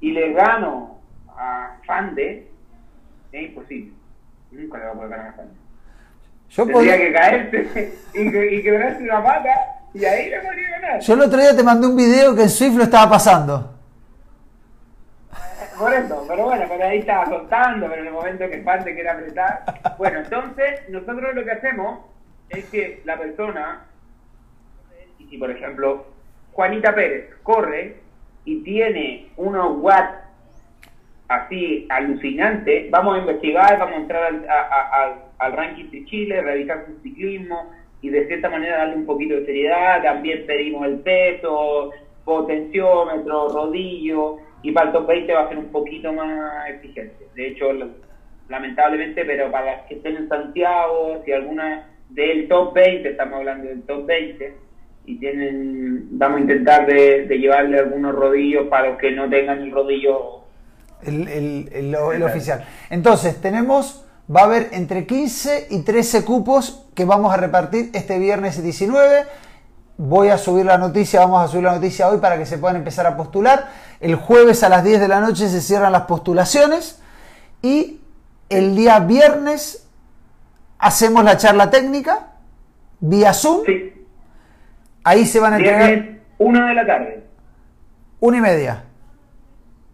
[0.00, 0.98] y le gano
[1.28, 2.48] a Fande,
[3.30, 3.92] es imposible.
[4.50, 5.52] Nunca le voy a poder ganar a Fande.
[6.48, 9.50] Yo, Tendría que caerse y, que- y quebrarse una pata
[9.94, 11.00] y ahí le podría ganar.
[11.00, 13.72] yo el otro día te mandé un video que en Swift lo estaba pasando.
[15.78, 19.10] Por eso, pero bueno, pero ahí estaba soltando, pero en el momento que Fande quiere
[19.10, 19.62] apretar.
[19.98, 22.00] Bueno, entonces nosotros lo que hacemos
[22.48, 23.84] es que la persona,
[25.30, 26.06] si por ejemplo
[26.52, 27.96] Juanita Pérez corre
[28.44, 30.24] y tiene unos watts
[31.28, 36.86] así alucinantes, vamos a investigar, vamos a entrar al, a- al- ranking de Chile, revisar
[36.86, 40.02] su ciclismo y de cierta manera darle un poquito de seriedad.
[40.02, 41.90] También pedimos el peso,
[42.24, 47.26] potenciómetro, rodillo y para el top 20 va a ser un poquito más exigente.
[47.34, 47.70] De hecho,
[48.48, 53.68] lamentablemente, pero para las que estén en Santiago, si alguna del top 20, estamos hablando
[53.68, 54.54] del top 20,
[55.06, 59.60] y tienen, vamos a intentar de, de llevarle algunos rodillos para los que no tengan
[59.60, 60.42] el rodillo
[61.02, 62.64] El, el- el oficial.
[62.90, 64.04] Entonces, tenemos,
[64.34, 69.24] va a haber entre 15 y 13 cupos que vamos a repartir este viernes 19.
[69.98, 72.76] Voy a subir la noticia, vamos a subir la noticia hoy para que se puedan
[72.76, 73.68] empezar a postular.
[74.00, 77.00] El jueves a las 10 de la noche se cierran las postulaciones
[77.62, 78.00] y
[78.50, 79.88] el día viernes
[80.78, 82.32] hacemos la charla técnica
[83.00, 83.64] vía Zoom.
[83.64, 83.92] Sí,
[85.06, 87.24] Ahí se van a entregar viernes, una de la tarde,
[88.18, 88.82] una y media.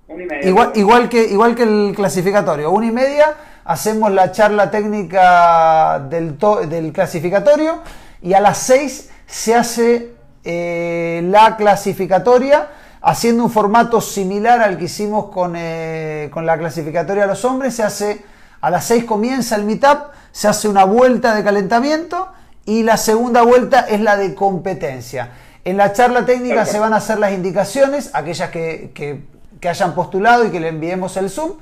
[0.08, 0.48] una y media.
[0.48, 6.38] Igual, igual, que, igual que el clasificatorio, una y media hacemos la charla técnica del,
[6.70, 7.82] del clasificatorio
[8.22, 12.68] y a las 6 se hace eh, la clasificatoria
[13.02, 17.74] haciendo un formato similar al que hicimos con, eh, con la clasificatoria a los hombres.
[17.74, 18.24] Se hace
[18.62, 22.28] a las 6 comienza el meetup, se hace una vuelta de calentamiento
[22.64, 25.30] y la segunda vuelta es la de competencia.
[25.64, 30.44] En la charla técnica se van a hacer las indicaciones, aquellas que, que, hayan postulado
[30.44, 31.52] y que le enviemos el Zoom,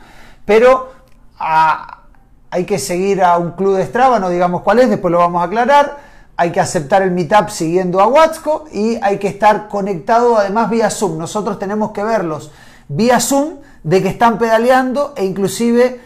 [0.47, 0.91] pero
[1.39, 5.43] hay que seguir a un club de Strava, no digamos cuál es, después lo vamos
[5.43, 5.99] a aclarar.
[6.37, 10.89] Hay que aceptar el meetup siguiendo a Watsco y hay que estar conectado además vía
[10.89, 11.19] Zoom.
[11.19, 12.51] Nosotros tenemos que verlos
[12.89, 16.01] vía Zoom de que están pedaleando e inclusive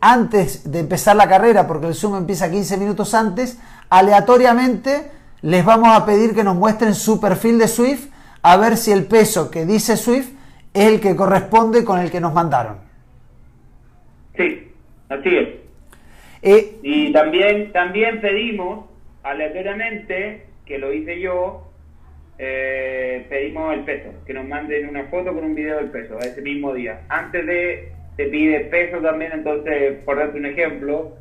[0.00, 3.56] antes de empezar la carrera, porque el Zoom empieza 15 minutos antes,
[3.90, 5.10] aleatoriamente
[5.42, 8.08] les vamos a pedir que nos muestren su perfil de Swift
[8.42, 10.30] a ver si el peso que dice Swift
[10.74, 12.76] es el que corresponde con el que nos mandaron.
[14.36, 14.72] Sí,
[15.08, 15.48] así es.
[16.42, 18.86] Eh, y también, también pedimos
[19.22, 21.68] aleatoriamente, que lo hice yo,
[22.38, 26.40] eh, pedimos el peso, que nos manden una foto con un video del peso ese
[26.40, 27.00] mismo día.
[27.08, 31.16] Antes de te pide peso también, entonces, por darte un ejemplo,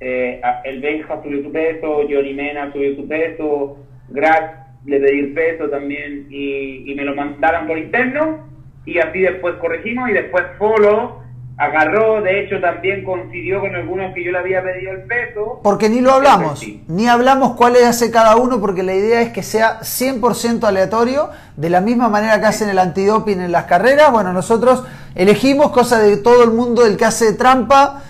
[0.00, 3.78] eh, el Benja subió su peso, Johnny Mena subió su peso,
[4.08, 8.46] Grass le pedí el peso también y, me lo mandaron por interno
[8.84, 11.26] y así después corregimos y después Follow
[11.58, 15.60] agarró, de hecho también coincidió con algunos que yo le había pedido el peso.
[15.62, 19.42] Porque ni lo hablamos, ni hablamos cuál hace cada uno, porque la idea es que
[19.42, 24.12] sea 100% aleatorio, de la misma manera que hacen el antidoping en las carreras.
[24.12, 24.84] Bueno, nosotros
[25.14, 28.02] elegimos cosa de todo el mundo, el que hace trampa,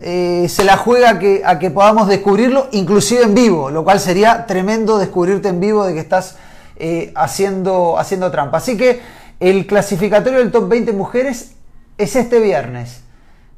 [0.00, 3.98] eh, se la juega a que, a que podamos descubrirlo, inclusive en vivo, lo cual
[3.98, 6.36] sería tremendo descubrirte en vivo de que estás
[6.76, 8.58] eh, haciendo, haciendo trampa.
[8.58, 9.00] Así que
[9.40, 11.52] el clasificatorio del top 20 mujeres
[11.96, 13.02] es este viernes.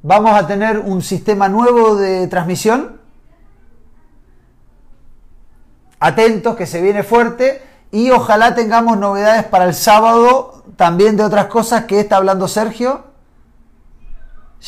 [0.03, 2.99] Vamos a tener un sistema nuevo de transmisión.
[5.99, 7.61] Atentos, que se viene fuerte.
[7.91, 13.10] Y ojalá tengamos novedades para el sábado también de otras cosas que está hablando Sergio.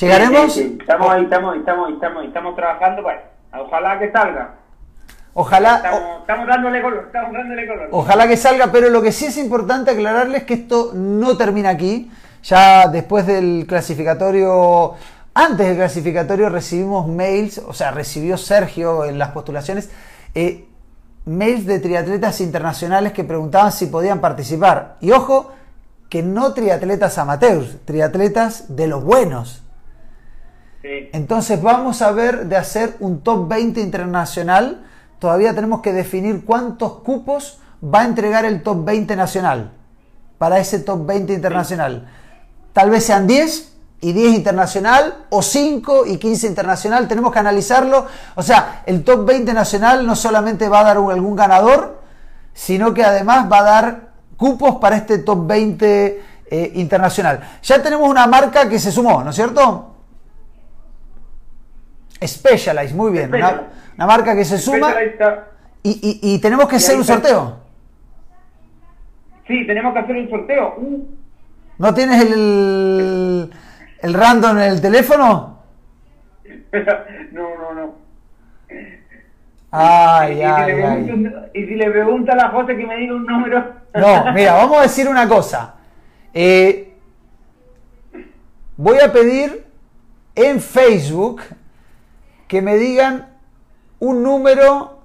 [0.00, 0.56] ¿Llegaremos?
[0.56, 3.30] Estamos ahí, estamos, estamos, estamos, estamos trabajando para.
[3.58, 4.54] Ojalá que salga.
[5.34, 5.76] Ojalá.
[6.20, 7.88] Estamos, dándole color, estamos dándole color.
[7.90, 12.10] Ojalá que salga, pero lo que sí es importante aclararles que esto no termina aquí.
[12.42, 14.94] Ya después del clasificatorio,
[15.34, 19.90] antes del clasificatorio recibimos mails, o sea, recibió Sergio en las postulaciones,
[20.34, 20.66] eh,
[21.24, 24.96] mails de triatletas internacionales que preguntaban si podían participar.
[25.00, 25.52] Y ojo,
[26.08, 29.62] que no triatletas amateurs, triatletas de los buenos.
[30.82, 34.84] Entonces vamos a ver de hacer un top 20 internacional.
[35.18, 39.72] Todavía tenemos que definir cuántos cupos va a entregar el top 20 nacional
[40.38, 42.08] para ese top 20 internacional
[42.72, 48.06] tal vez sean 10 y 10 internacional, o 5 y 15 internacional, tenemos que analizarlo.
[48.34, 52.00] O sea, el top 20 nacional no solamente va a dar algún ganador,
[52.52, 54.00] sino que además va a dar
[54.36, 57.40] cupos para este top 20 eh, internacional.
[57.62, 59.91] Ya tenemos una marca que se sumó, ¿no es cierto?
[62.26, 63.32] Specialized, muy bien.
[63.34, 64.94] Una, marca que se suma.
[65.82, 67.58] Y, y, tenemos que hacer un sorteo.
[69.46, 70.74] Sí, tenemos que hacer un sorteo.
[70.76, 71.06] Uh,
[71.78, 73.50] ¿No tienes el,
[74.00, 75.58] el random en el teléfono?
[77.32, 77.94] no, no, no.
[79.74, 81.50] Ay, y, ay, si ay.
[81.54, 83.74] y si le pregunta a la José que me diga un número.
[83.94, 85.76] No, mira, vamos a decir una cosa.
[86.34, 86.92] Eh,
[88.76, 89.64] voy a pedir
[90.34, 91.42] en Facebook
[92.52, 93.28] que me digan
[93.98, 94.98] un número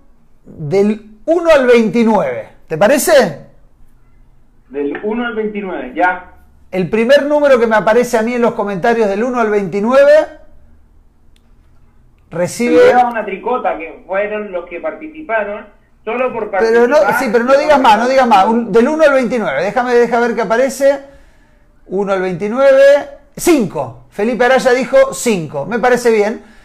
[0.43, 2.50] del 1 al 29.
[2.68, 3.48] ¿Te parece?
[4.68, 6.34] Del 1 al 29, ya.
[6.72, 10.02] El primer número que me aparece a mí en los comentarios del 1 al 29
[12.32, 12.93] recibe.
[13.10, 15.68] una tricota que fueron los que participaron.
[16.04, 16.82] Solo por participar.
[16.82, 18.74] Pero no, sí, pero no digas más, no digas más.
[18.74, 19.64] del 1 al 29.
[19.64, 21.00] Déjame, deja ver qué aparece.
[21.86, 22.82] 1 al 29.
[23.38, 24.04] 5.
[24.10, 25.66] Felipe Araya dijo 5.
[25.66, 26.57] Me parece bien.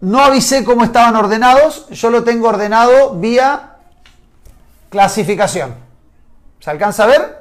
[0.00, 1.88] No avisé cómo estaban ordenados.
[1.90, 3.76] Yo lo tengo ordenado vía
[4.90, 5.74] clasificación.
[6.60, 7.38] ¿Se alcanza a ver?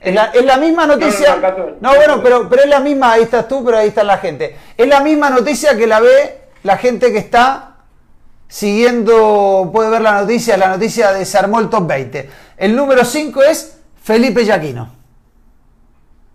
[0.00, 1.36] Es la, misma noticia.
[1.80, 4.56] No, bueno, pero, pero es la misma, ahí estás tú, pero ahí está la gente.
[4.76, 7.76] Es la misma noticia que la ve la gente que está
[8.48, 12.30] siguiendo, puede ver la noticia, la noticia de se armó el top 20.
[12.56, 14.92] El número 5 es Felipe Yaquino.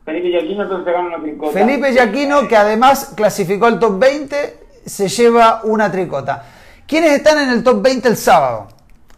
[0.06, 1.52] Felipe Yaquino entonces una.
[1.52, 4.58] Felipe Yaquino, que además clasificó el top 20,
[4.90, 6.44] se lleva una tricota.
[6.88, 8.68] ¿Quiénes están en el top 20 el sábado?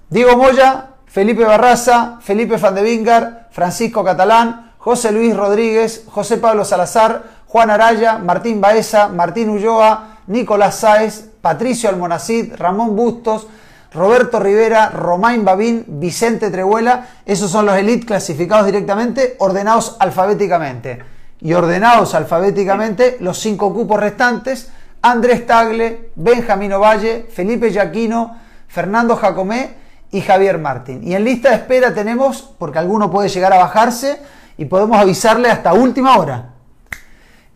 [0.09, 6.65] Diego Moya, Felipe Barraza, Felipe Van de Vingar, Francisco Catalán, José Luis Rodríguez, José Pablo
[6.65, 13.47] Salazar, Juan Araya, Martín Baeza, Martín Ulloa, Nicolás Sáez, Patricio Almonacid, Ramón Bustos,
[13.93, 17.07] Roberto Rivera, Romain Babín, Vicente Trehuela.
[17.25, 20.99] Esos son los elites clasificados directamente, ordenados alfabéticamente.
[21.41, 24.69] Y ordenados alfabéticamente los cinco cupos restantes,
[25.01, 29.69] Andrés Tagle, Benjamín Ovalle, Felipe Yaquino, Fernando Jacomé
[30.11, 31.01] y Javier Martín.
[31.03, 34.19] Y en lista de espera tenemos, porque alguno puede llegar a bajarse,
[34.57, 36.49] y podemos avisarle hasta última hora.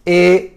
[0.05, 0.51] Eh,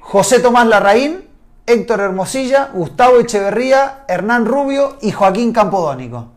[0.00, 1.24] José Tomás Larraín,
[1.66, 6.32] Héctor Hermosilla, Gustavo Echeverría, Hernán Rubio y Joaquín Campodónico.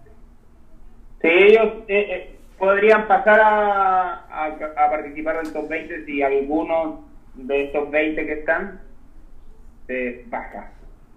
[1.21, 4.57] Sí, ellos eh, eh, podrían pasar a,
[4.89, 6.99] participar del top 20 si algunos
[7.35, 8.81] de estos 20 que están
[10.27, 10.71] baja.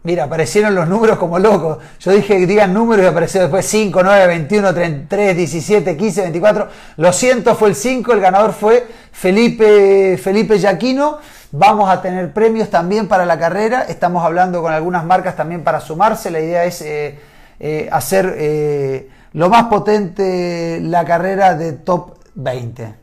[0.05, 1.79] Mira, aparecieron los números como locos.
[1.99, 6.69] Yo dije que digan números y apareció después 5, 9, 21, 33, 17, 15, 24.
[6.99, 8.13] Lo siento, fue el 5.
[8.13, 11.21] El ganador fue Felipe, Felipe Yaquino.
[11.53, 13.87] Vamos a tener premios también para la carrera.
[13.89, 16.31] Estamos hablando con algunas marcas también para sumarse.
[16.31, 17.19] La idea es eh,
[17.59, 22.95] eh, hacer eh, lo más potente la carrera de top 20.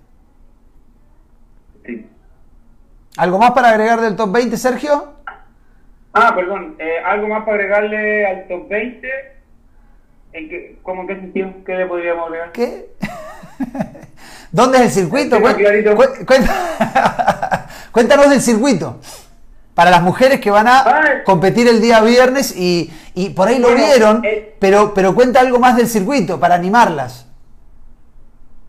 [1.84, 2.10] Sí.
[3.18, 5.11] ¿Algo más para agregar del top 20, Sergio?
[6.14, 9.08] Ah, perdón, eh, algo más para agregarle al top 20.
[10.34, 11.54] ¿En qué, ¿Cómo en qué sentido?
[11.66, 12.52] ¿Qué le podríamos agregar?
[12.52, 12.90] ¿Qué?
[14.52, 15.38] ¿Dónde es el circuito?
[17.92, 19.00] Cuéntanos del circuito.
[19.74, 23.74] Para las mujeres que van a competir el día viernes y, y por ahí lo
[23.74, 27.26] vieron, eh, pero, pero cuenta algo más del circuito para animarlas.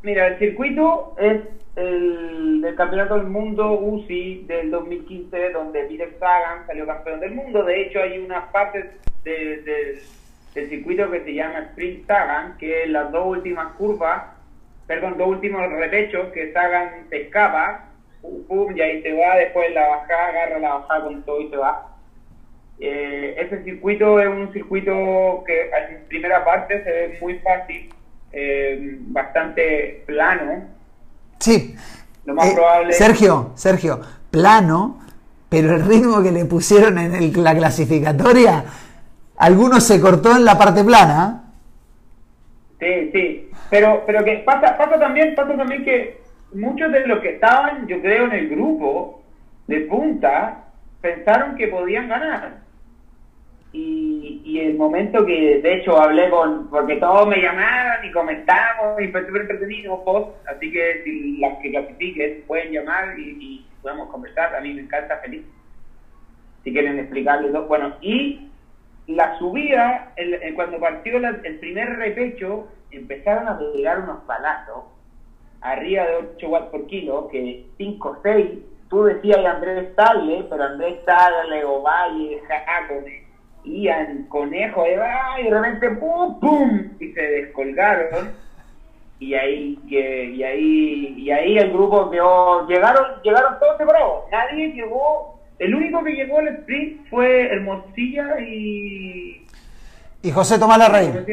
[0.02, 1.40] Mira, el circuito es
[1.76, 7.64] el, del Campeonato del Mundo UCI del 2015, donde Peter Sagan salió campeón del mundo.
[7.64, 8.86] De hecho, hay unas partes
[9.24, 14.24] del circuito que se llama Sprint Sagan, que las dos últimas curvas,
[14.86, 17.88] perdón, dos últimos repechos, que Sagan se escapa,
[18.20, 21.48] pum, pum, y ahí se va, después la bajada, agarra la bajada con todo y
[21.48, 21.88] se va.
[22.80, 27.88] Eh, ese circuito es un circuito que en primera parte se ve muy fácil,
[28.32, 30.68] eh, bastante plano,
[31.42, 31.74] Sí.
[32.24, 32.92] Lo más eh, probable.
[32.92, 35.00] Sergio, Sergio, plano,
[35.48, 38.64] pero el ritmo que le pusieron en la clasificatoria,
[39.36, 41.42] algunos se cortó en la parte plana.
[42.78, 43.50] Sí, sí.
[43.70, 46.20] Pero, pero que pasa, pasa también, pasa también que
[46.54, 49.22] muchos de los que estaban, yo creo, en el grupo
[49.66, 50.64] de punta,
[51.00, 52.61] pensaron que podían ganar.
[53.72, 59.00] Y, y, el momento que de hecho hablé con, porque todos me llamaban y comentamos
[59.00, 63.66] y fue súper entretenido post, así que si las que clasifiquen pueden llamar y, y,
[63.80, 65.42] podemos conversar, a mí me encanta feliz.
[66.62, 67.66] Si quieren explicarles dos.
[67.66, 68.50] Bueno, y
[69.06, 74.84] la subida, el, cuando partió el primer repecho, empezaron a pegar unos palazos
[75.62, 78.46] arriba de 8 watts por kilo, que 5 6,
[78.88, 82.42] tú decías Andrés Tagle, pero Andrés Tagle, Ovalle,
[83.64, 86.40] Jacome iban conejo y de repente ¡pum!
[86.40, 86.90] ¡pum!
[86.98, 88.32] y se descolgaron.
[89.18, 94.24] Y ahí que y ahí y ahí el grupo quedó llegaron llegaron todos separados.
[94.30, 95.40] Nadie llegó.
[95.58, 99.46] El único que llegó al sprint fue Hermosilla y
[100.22, 101.24] y José Tomás Larraín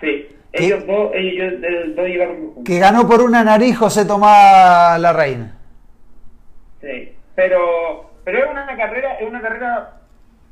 [0.00, 1.54] sí ellos dos ellos
[1.96, 5.52] dos llegaron que ganó por una nariz José Tomás Larraín.
[6.80, 9.98] Sí pero pero es una carrera es una carrera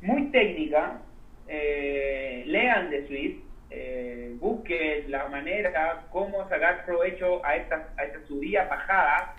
[0.01, 0.99] muy técnica,
[1.47, 3.37] eh, lean de Swift,
[3.69, 9.29] eh, busquen la manera, cómo sacar provecho a estas a esta subidas, bajadas,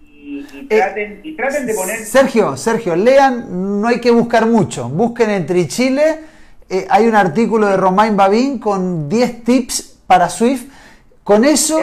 [0.00, 1.98] y, y, traten, y traten de poner...
[1.98, 6.20] Sergio, Sergio, lean, no hay que buscar mucho, busquen entre Chile,
[6.68, 10.64] eh, hay un artículo de Romain Babin con 10 tips para Swift,
[11.22, 11.80] con eso...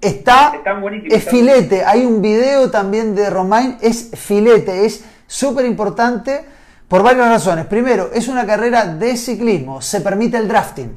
[0.00, 0.60] está,
[1.08, 6.44] es filete, hay un video también de Romain, es filete, es súper importante
[6.88, 7.66] por varias razones.
[7.66, 10.96] Primero, es una carrera de ciclismo, se permite el drafting.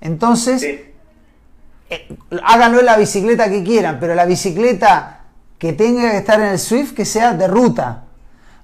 [0.00, 0.62] Entonces,
[1.90, 5.20] eh, háganlo en la bicicleta que quieran, pero la bicicleta
[5.58, 8.04] que tenga que estar en el Swift que sea de ruta.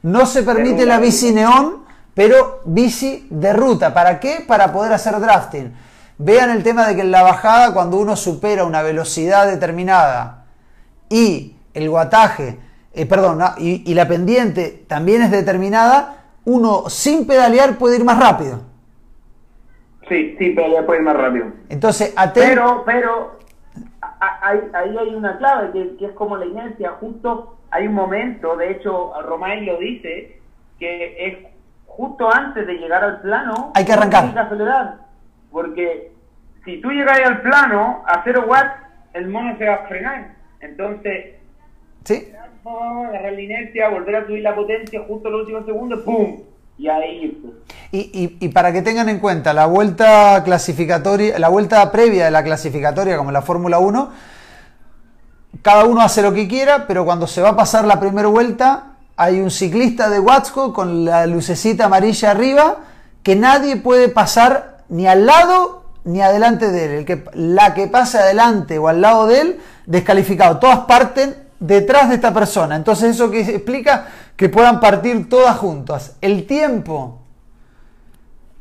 [0.02, 1.84] No se permite la bici neón,
[2.14, 3.92] pero bici de ruta.
[3.92, 4.44] ¿Para qué?
[4.46, 5.74] Para poder hacer drafting.
[6.18, 10.46] Vean el tema de que en la bajada, cuando uno supera una velocidad determinada
[11.10, 12.58] y el guataje,
[12.94, 16.15] eh, perdón, y la pendiente también es determinada,
[16.46, 18.60] uno sin pedalear puede ir más rápido.
[20.08, 21.46] Sí, sí, pedalear puede ir más rápido.
[21.68, 23.38] Entonces, Pero, pero,
[24.42, 26.92] ahí, hay una clave, que, es como la inercia.
[27.00, 30.40] Justo hay un momento, de hecho, Romain lo dice,
[30.78, 31.38] que es
[31.86, 33.72] justo antes de llegar al plano.
[33.74, 34.24] Hay que arrancar.
[34.26, 34.98] Hay que acelerar.
[35.50, 36.12] Porque
[36.64, 38.72] si tú llegas al plano a 0 watts,
[39.14, 40.36] el mono se va a frenar.
[40.60, 41.34] Entonces,
[42.04, 42.32] ¿Sí?
[42.68, 46.40] Agarrar la inercia, volver a subir la potencia justo en los últimos segundos, ¡pum!
[46.78, 47.42] Y ahí...
[47.92, 52.44] Y, y, para que tengan en cuenta, la vuelta clasificatoria, la vuelta previa de la
[52.44, 54.10] clasificatoria, como la Fórmula 1,
[55.62, 58.96] cada uno hace lo que quiera, pero cuando se va a pasar la primera vuelta,
[59.16, 62.78] hay un ciclista de Watsco con la lucecita amarilla arriba,
[63.22, 66.90] que nadie puede pasar ni al lado ni adelante de él.
[66.90, 70.58] El que, la que pase adelante o al lado de él, descalificado.
[70.58, 72.76] Todas parten detrás de esta persona.
[72.76, 76.16] Entonces eso que explica que puedan partir todas juntas.
[76.20, 77.20] El tiempo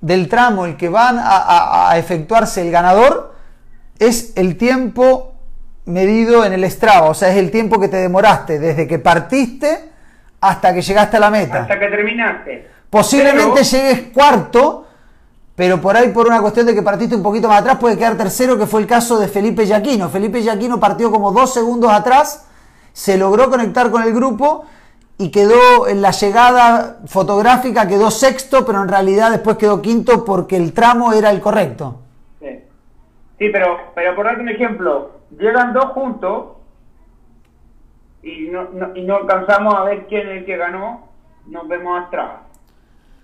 [0.02, 3.34] del tramo, el que van a, efectuarse el ganador,
[3.98, 5.34] es el tiempo
[5.86, 9.90] medido en el Strava, o sea, es el tiempo que te demoraste desde que partiste
[10.42, 11.62] hasta que llegaste a la meta.
[11.62, 12.68] Hasta que terminaste.
[12.90, 14.88] Posiblemente llegues cuarto,
[15.56, 18.16] pero por ahí por una cuestión de que partiste un poquito más atrás puede quedar
[18.16, 20.10] tercero, que fue el caso de Felipe Yaquino.
[20.10, 22.46] Felipe Yaquino partió como dos segundos atrás,
[22.96, 24.64] se logró conectar con el grupo
[25.18, 30.56] y quedó en la llegada fotográfica, quedó sexto, pero en realidad después quedó quinto porque
[30.56, 32.00] el tramo era el correcto.
[32.40, 32.64] Sí,
[33.38, 36.46] sí pero, pero por darte un ejemplo, llegan dos juntos
[38.24, 41.10] y no, y no alcanzamos a ver quién es el que ganó,
[41.48, 42.44] nos vemos a Strava.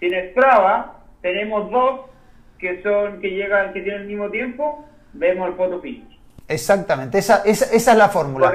[0.01, 2.01] Sin Strava tenemos dos
[2.59, 6.19] que son que llegan, que tienen el mismo tiempo, vemos el photo finish.
[6.49, 8.53] Exactamente, esa, esa, esa es la fórmula.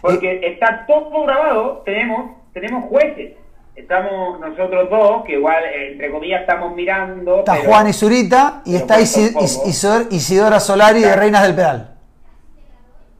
[0.00, 3.32] Porque, eh, está todo grabado, tenemos, tenemos jueces.
[3.74, 7.40] Estamos nosotros dos, que igual, entre comillas, estamos mirando.
[7.40, 11.96] Está Juan y Zurita y está Isidora Solari de Reinas del Pedal.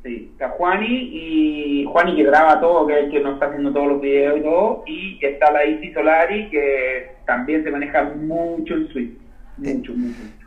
[0.03, 3.73] Sí, está Juani y Juani que graba todo, que es el que nos está haciendo
[3.73, 8.75] todos los videos y todo, y está la Isi Solari que también se maneja mucho
[8.75, 8.89] en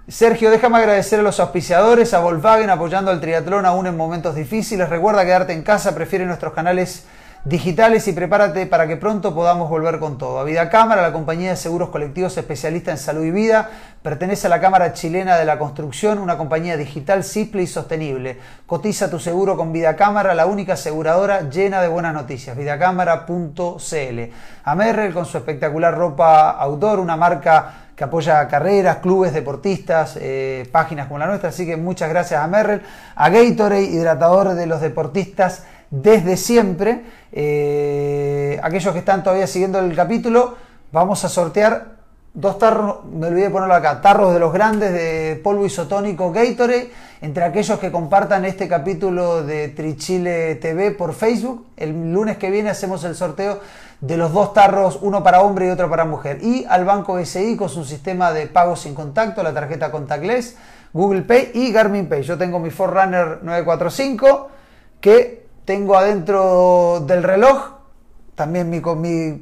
[0.08, 4.90] Sergio, déjame agradecer a los auspiciadores, a Volkswagen apoyando al triatlón aún en momentos difíciles.
[4.90, 7.06] Recuerda quedarte en casa, prefiere nuestros canales
[7.46, 10.40] digitales y prepárate para que pronto podamos volver con todo.
[10.40, 13.70] A Vida Cámara, la compañía de seguros colectivos especialista en salud y vida,
[14.02, 18.38] pertenece a la Cámara Chilena de la Construcción, una compañía digital simple y sostenible.
[18.66, 22.58] Cotiza tu seguro con Vida Cámara, la única aseguradora llena de buenas noticias.
[22.58, 24.20] Vidacámara.cl.
[24.64, 30.68] A Merrell con su espectacular ropa outdoor, una marca que apoya carreras, clubes, deportistas, eh,
[30.72, 31.50] páginas como la nuestra.
[31.50, 32.82] Así que muchas gracias a Merrell,
[33.16, 37.04] a Gatorade, hidratador de los deportistas desde siempre.
[37.32, 40.56] Eh, aquellos que están todavía siguiendo el capítulo,
[40.92, 42.00] vamos a sortear
[42.34, 46.92] dos tarros, me olvidé de ponerlo acá, tarros de los grandes de polvo isotónico Gatorade,
[47.22, 51.68] entre aquellos que compartan este capítulo de Trichile TV por Facebook.
[51.76, 53.60] El lunes que viene hacemos el sorteo
[54.00, 56.40] de los dos tarros, uno para hombre y otro para mujer.
[56.42, 60.56] Y al banco SI con su sistema de pago sin contacto, la tarjeta contactless,
[60.94, 62.24] Google Pay y Garmin Pay.
[62.24, 64.50] Yo tengo mi Forerunner 945
[65.02, 67.74] que tengo adentro del reloj,
[68.34, 68.82] también mi,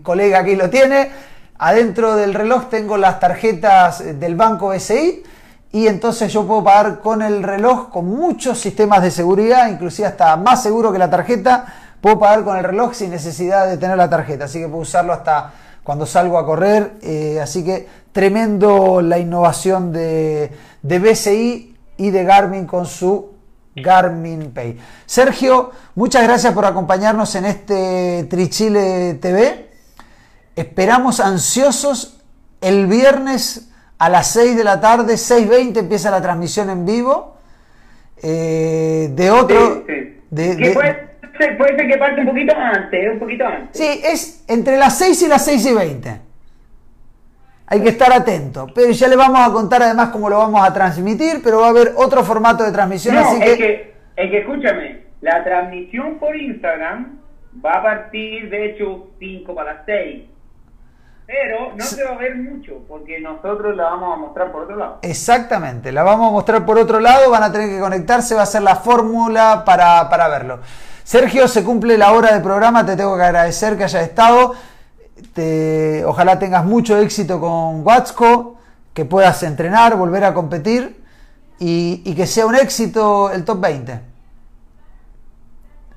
[0.04, 1.10] colega aquí lo tiene.
[1.58, 5.24] Adentro del reloj tengo las tarjetas del banco SI
[5.72, 10.36] y entonces yo puedo pagar con el reloj con muchos sistemas de seguridad, inclusive hasta
[10.36, 11.66] más seguro que la tarjeta
[12.02, 15.14] Puedo pagar con el reloj sin necesidad de tener la tarjeta, así que puedo usarlo
[15.14, 16.96] hasta cuando salgo a correr.
[17.04, 20.52] Eh, así que tremendo la innovación de,
[20.82, 23.37] de BCI y de Garmin con su
[23.78, 24.78] Garmin Pay.
[25.06, 29.68] Sergio, muchas gracias por acompañarnos en este Trichile TV.
[30.56, 32.22] Esperamos ansiosos
[32.62, 33.70] el viernes
[34.00, 37.38] a las 6 de la tarde, 6.20 empieza la transmisión en vivo.
[38.22, 39.86] Eh, de otro...
[40.30, 41.08] de,
[41.58, 43.78] puede ser que parte un poquito antes, un poquito antes.
[43.78, 46.27] Sí, es entre las 6 y las 6 y 20.
[47.68, 48.68] Hay que estar atento.
[48.74, 51.70] Pero ya le vamos a contar además cómo lo vamos a transmitir, pero va a
[51.70, 53.16] haber otro formato de transmisión.
[53.16, 53.94] No, así es que...
[54.16, 57.20] es que escúchame, la transmisión por Instagram
[57.64, 60.24] va a partir de hecho 5 para las 6.
[61.26, 64.78] Pero no se va a ver mucho, porque nosotros la vamos a mostrar por otro
[64.78, 65.00] lado.
[65.02, 68.46] Exactamente, la vamos a mostrar por otro lado, van a tener que conectarse, va a
[68.46, 70.62] ser la fórmula para, para verlo.
[71.04, 74.54] Sergio, se cumple la hora de programa, te tengo que agradecer que hayas estado.
[76.06, 78.60] Ojalá tengas mucho éxito con Watsco,
[78.94, 80.96] que puedas entrenar, volver a competir
[81.60, 83.94] y, que sea un éxito el top 20.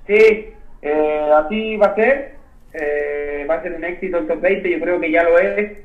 [0.07, 2.35] Sí, eh, así va a ser.
[2.73, 5.79] Eh, va a ser un éxito el top 20, yo creo que ya lo es.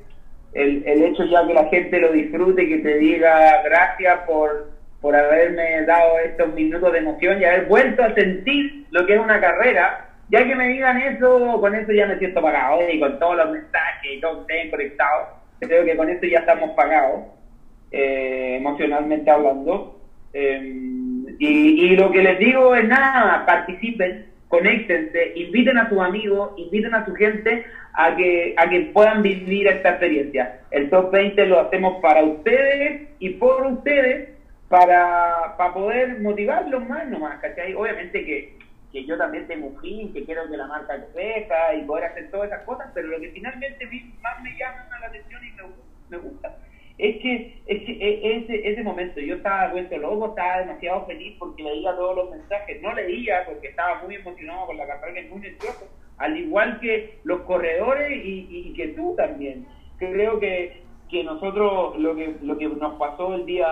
[0.53, 4.75] El, el hecho ya que la gente lo disfrute y que te diga gracias por
[5.05, 9.19] por haberme dado estos minutos de emoción y haber vuelto a sentir lo que es
[9.19, 10.04] una carrera.
[10.29, 13.51] Ya que me digan eso, con eso ya me siento pagado y con todos los
[13.51, 15.27] mensajes y todo estén conectados,
[15.59, 17.21] creo que con eso ya estamos pagados,
[17.91, 19.99] eh, emocionalmente hablando.
[20.33, 20.95] Eh,
[21.37, 27.05] y, lo que les digo es nada, participen, conéctense, inviten a sus amigos, inviten a
[27.05, 30.59] su gente a que, a que puedan vivir esta experiencia.
[30.71, 34.29] El top 20 lo hacemos para ustedes y por ustedes
[34.69, 37.73] para, para poder motivarlos más nomás, ¿cachai?
[37.73, 38.57] Obviamente que,
[38.95, 42.31] que yo también tengo un fin, que quiero que la marca crezca y poder hacer
[42.31, 43.85] todas esas cosas, pero lo que finalmente
[44.21, 45.63] más me llama la atención y me,
[46.09, 46.55] me gusta
[46.97, 51.35] es que, es que e, ese, ese momento yo estaba vuelto loco, estaba demasiado feliz
[51.37, 55.41] porque leía todos los mensajes, no leía porque estaba muy emocionado con la carrera, muy
[55.41, 59.67] nervioso, al igual que los corredores y, y que tú también.
[59.97, 63.67] Creo que, que nosotros lo que lo que nos pasó el día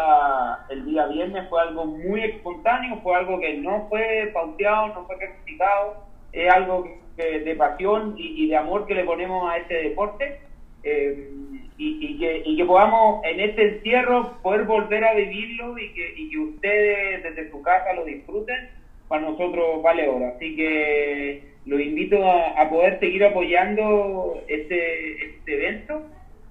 [0.69, 5.17] el día viernes fue algo muy espontáneo, fue algo que no fue pauteado, no fue
[5.17, 5.95] criticado,
[6.31, 10.39] es algo de pasión y, de amor que le ponemos a este deporte.
[10.84, 11.29] Eh,
[11.77, 16.29] y, que, y que podamos en este encierro poder volver a vivirlo y que, y
[16.29, 18.69] que ustedes desde su casa lo disfruten,
[19.07, 20.34] para nosotros vale oro.
[20.36, 26.03] Así que los invito a, poder seguir apoyando este, este evento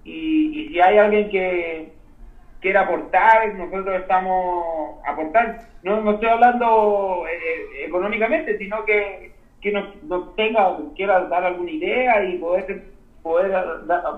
[0.04, 1.92] y, si hay alguien que
[2.60, 5.68] quiera aportar, nosotros estamos aportar.
[5.82, 11.44] No, no estoy hablando eh, eh, económicamente, sino que, que nos, nos tenga, quiera dar
[11.44, 12.92] alguna idea y poder
[13.22, 13.52] poder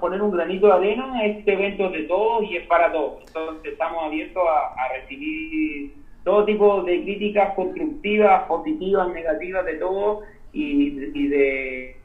[0.00, 3.22] poner un granito de arena este evento de todos y es para todos.
[3.26, 5.92] Entonces estamos abiertos a, recibir
[6.24, 10.22] todo tipo de críticas constructivas, positivas, negativas, de todo
[10.52, 10.90] y,
[11.28, 11.96] de,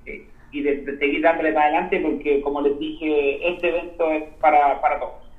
[0.51, 4.99] y de, seguir dándole para adelante porque, como les dije, este evento es para, para
[4.99, 5.29] todos.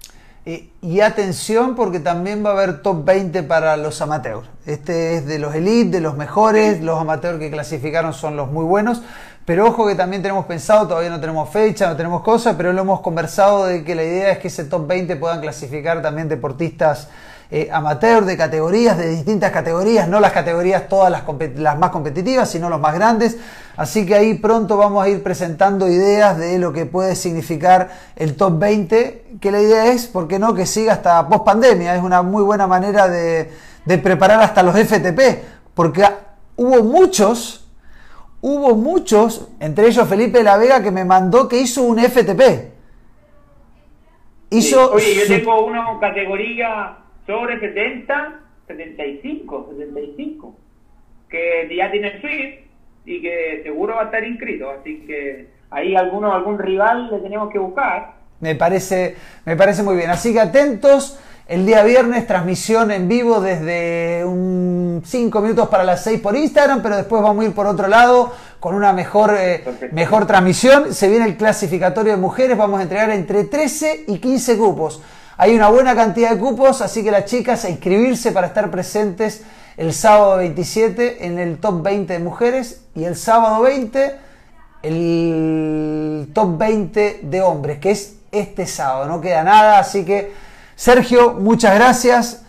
[0.46, 4.48] Y, atención porque también va a haber top 20 para los amateurs.
[4.66, 8.64] Este es de los elite, de los mejores, los amateurs que clasificaron son los muy
[8.64, 9.02] buenos.
[9.51, 12.82] Pero ojo que también tenemos pensado, todavía no tenemos fecha, no tenemos cosas, pero lo
[12.82, 17.09] hemos conversado de que la idea es que ese top 20 puedan clasificar también deportistas
[17.51, 21.24] eh, amateur de categorías, de distintas categorías, no las categorías todas las,
[21.57, 23.38] las, más competitivas, sino los más grandes.
[23.76, 28.36] Así que ahí pronto vamos a ir presentando ideas de lo que puede significar el
[28.36, 31.96] top 20, que la idea es, ¿por qué no?, que siga hasta post pandemia.
[31.96, 33.51] Es una muy buena manera de,
[33.84, 35.42] de preparar hasta los FTP,
[35.74, 36.07] porque
[36.55, 37.66] hubo muchos
[38.43, 42.70] hubo muchos, entre ellos Felipe de la Vega, que me mandó que hizo un FTP.
[44.51, 50.57] Hizo Oye, yo tengo una categoría sobre 70, 75, 75,
[51.28, 52.70] que ya tiene Swift
[53.07, 57.53] y que seguro va a estar inscrito, así que ahí alguno, algún rival le tenemos
[57.53, 58.14] que buscar.
[58.41, 61.20] Me parece, me parece muy bien, así que atentos.
[61.51, 66.80] El día viernes, transmisión en vivo desde un 5 minutos para las 6 por Instagram,
[66.80, 70.94] pero después vamos a ir por otro lado con una mejor, eh, mejor transmisión.
[70.94, 75.03] Se viene el clasificatorio de mujeres, vamos a entregar entre 13 y 15 cupos.
[75.38, 79.42] Hay una buena cantidad de cupos, así que las chicas a inscribirse para estar presentes
[79.76, 84.14] el sábado 27 en el top 20 de mujeres y el sábado 20
[84.84, 89.07] el top 20 de hombres, que es este sábado.
[89.07, 90.48] No queda nada, así que
[90.81, 92.47] Sergio, muchas gracias.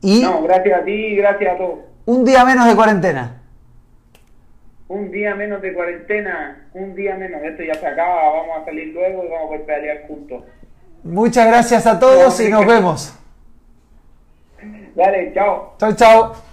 [0.00, 1.80] Y no, gracias a ti y gracias a todos.
[2.06, 3.42] Un día menos de cuarentena.
[4.88, 7.42] Un día menos de cuarentena, un día menos.
[7.42, 10.44] Esto ya se acaba, vamos a salir luego y vamos a poder pelear juntos.
[11.04, 13.18] Muchas gracias a todos y nos vemos.
[14.94, 15.74] Dale, chao.
[15.78, 16.51] Chao, chao.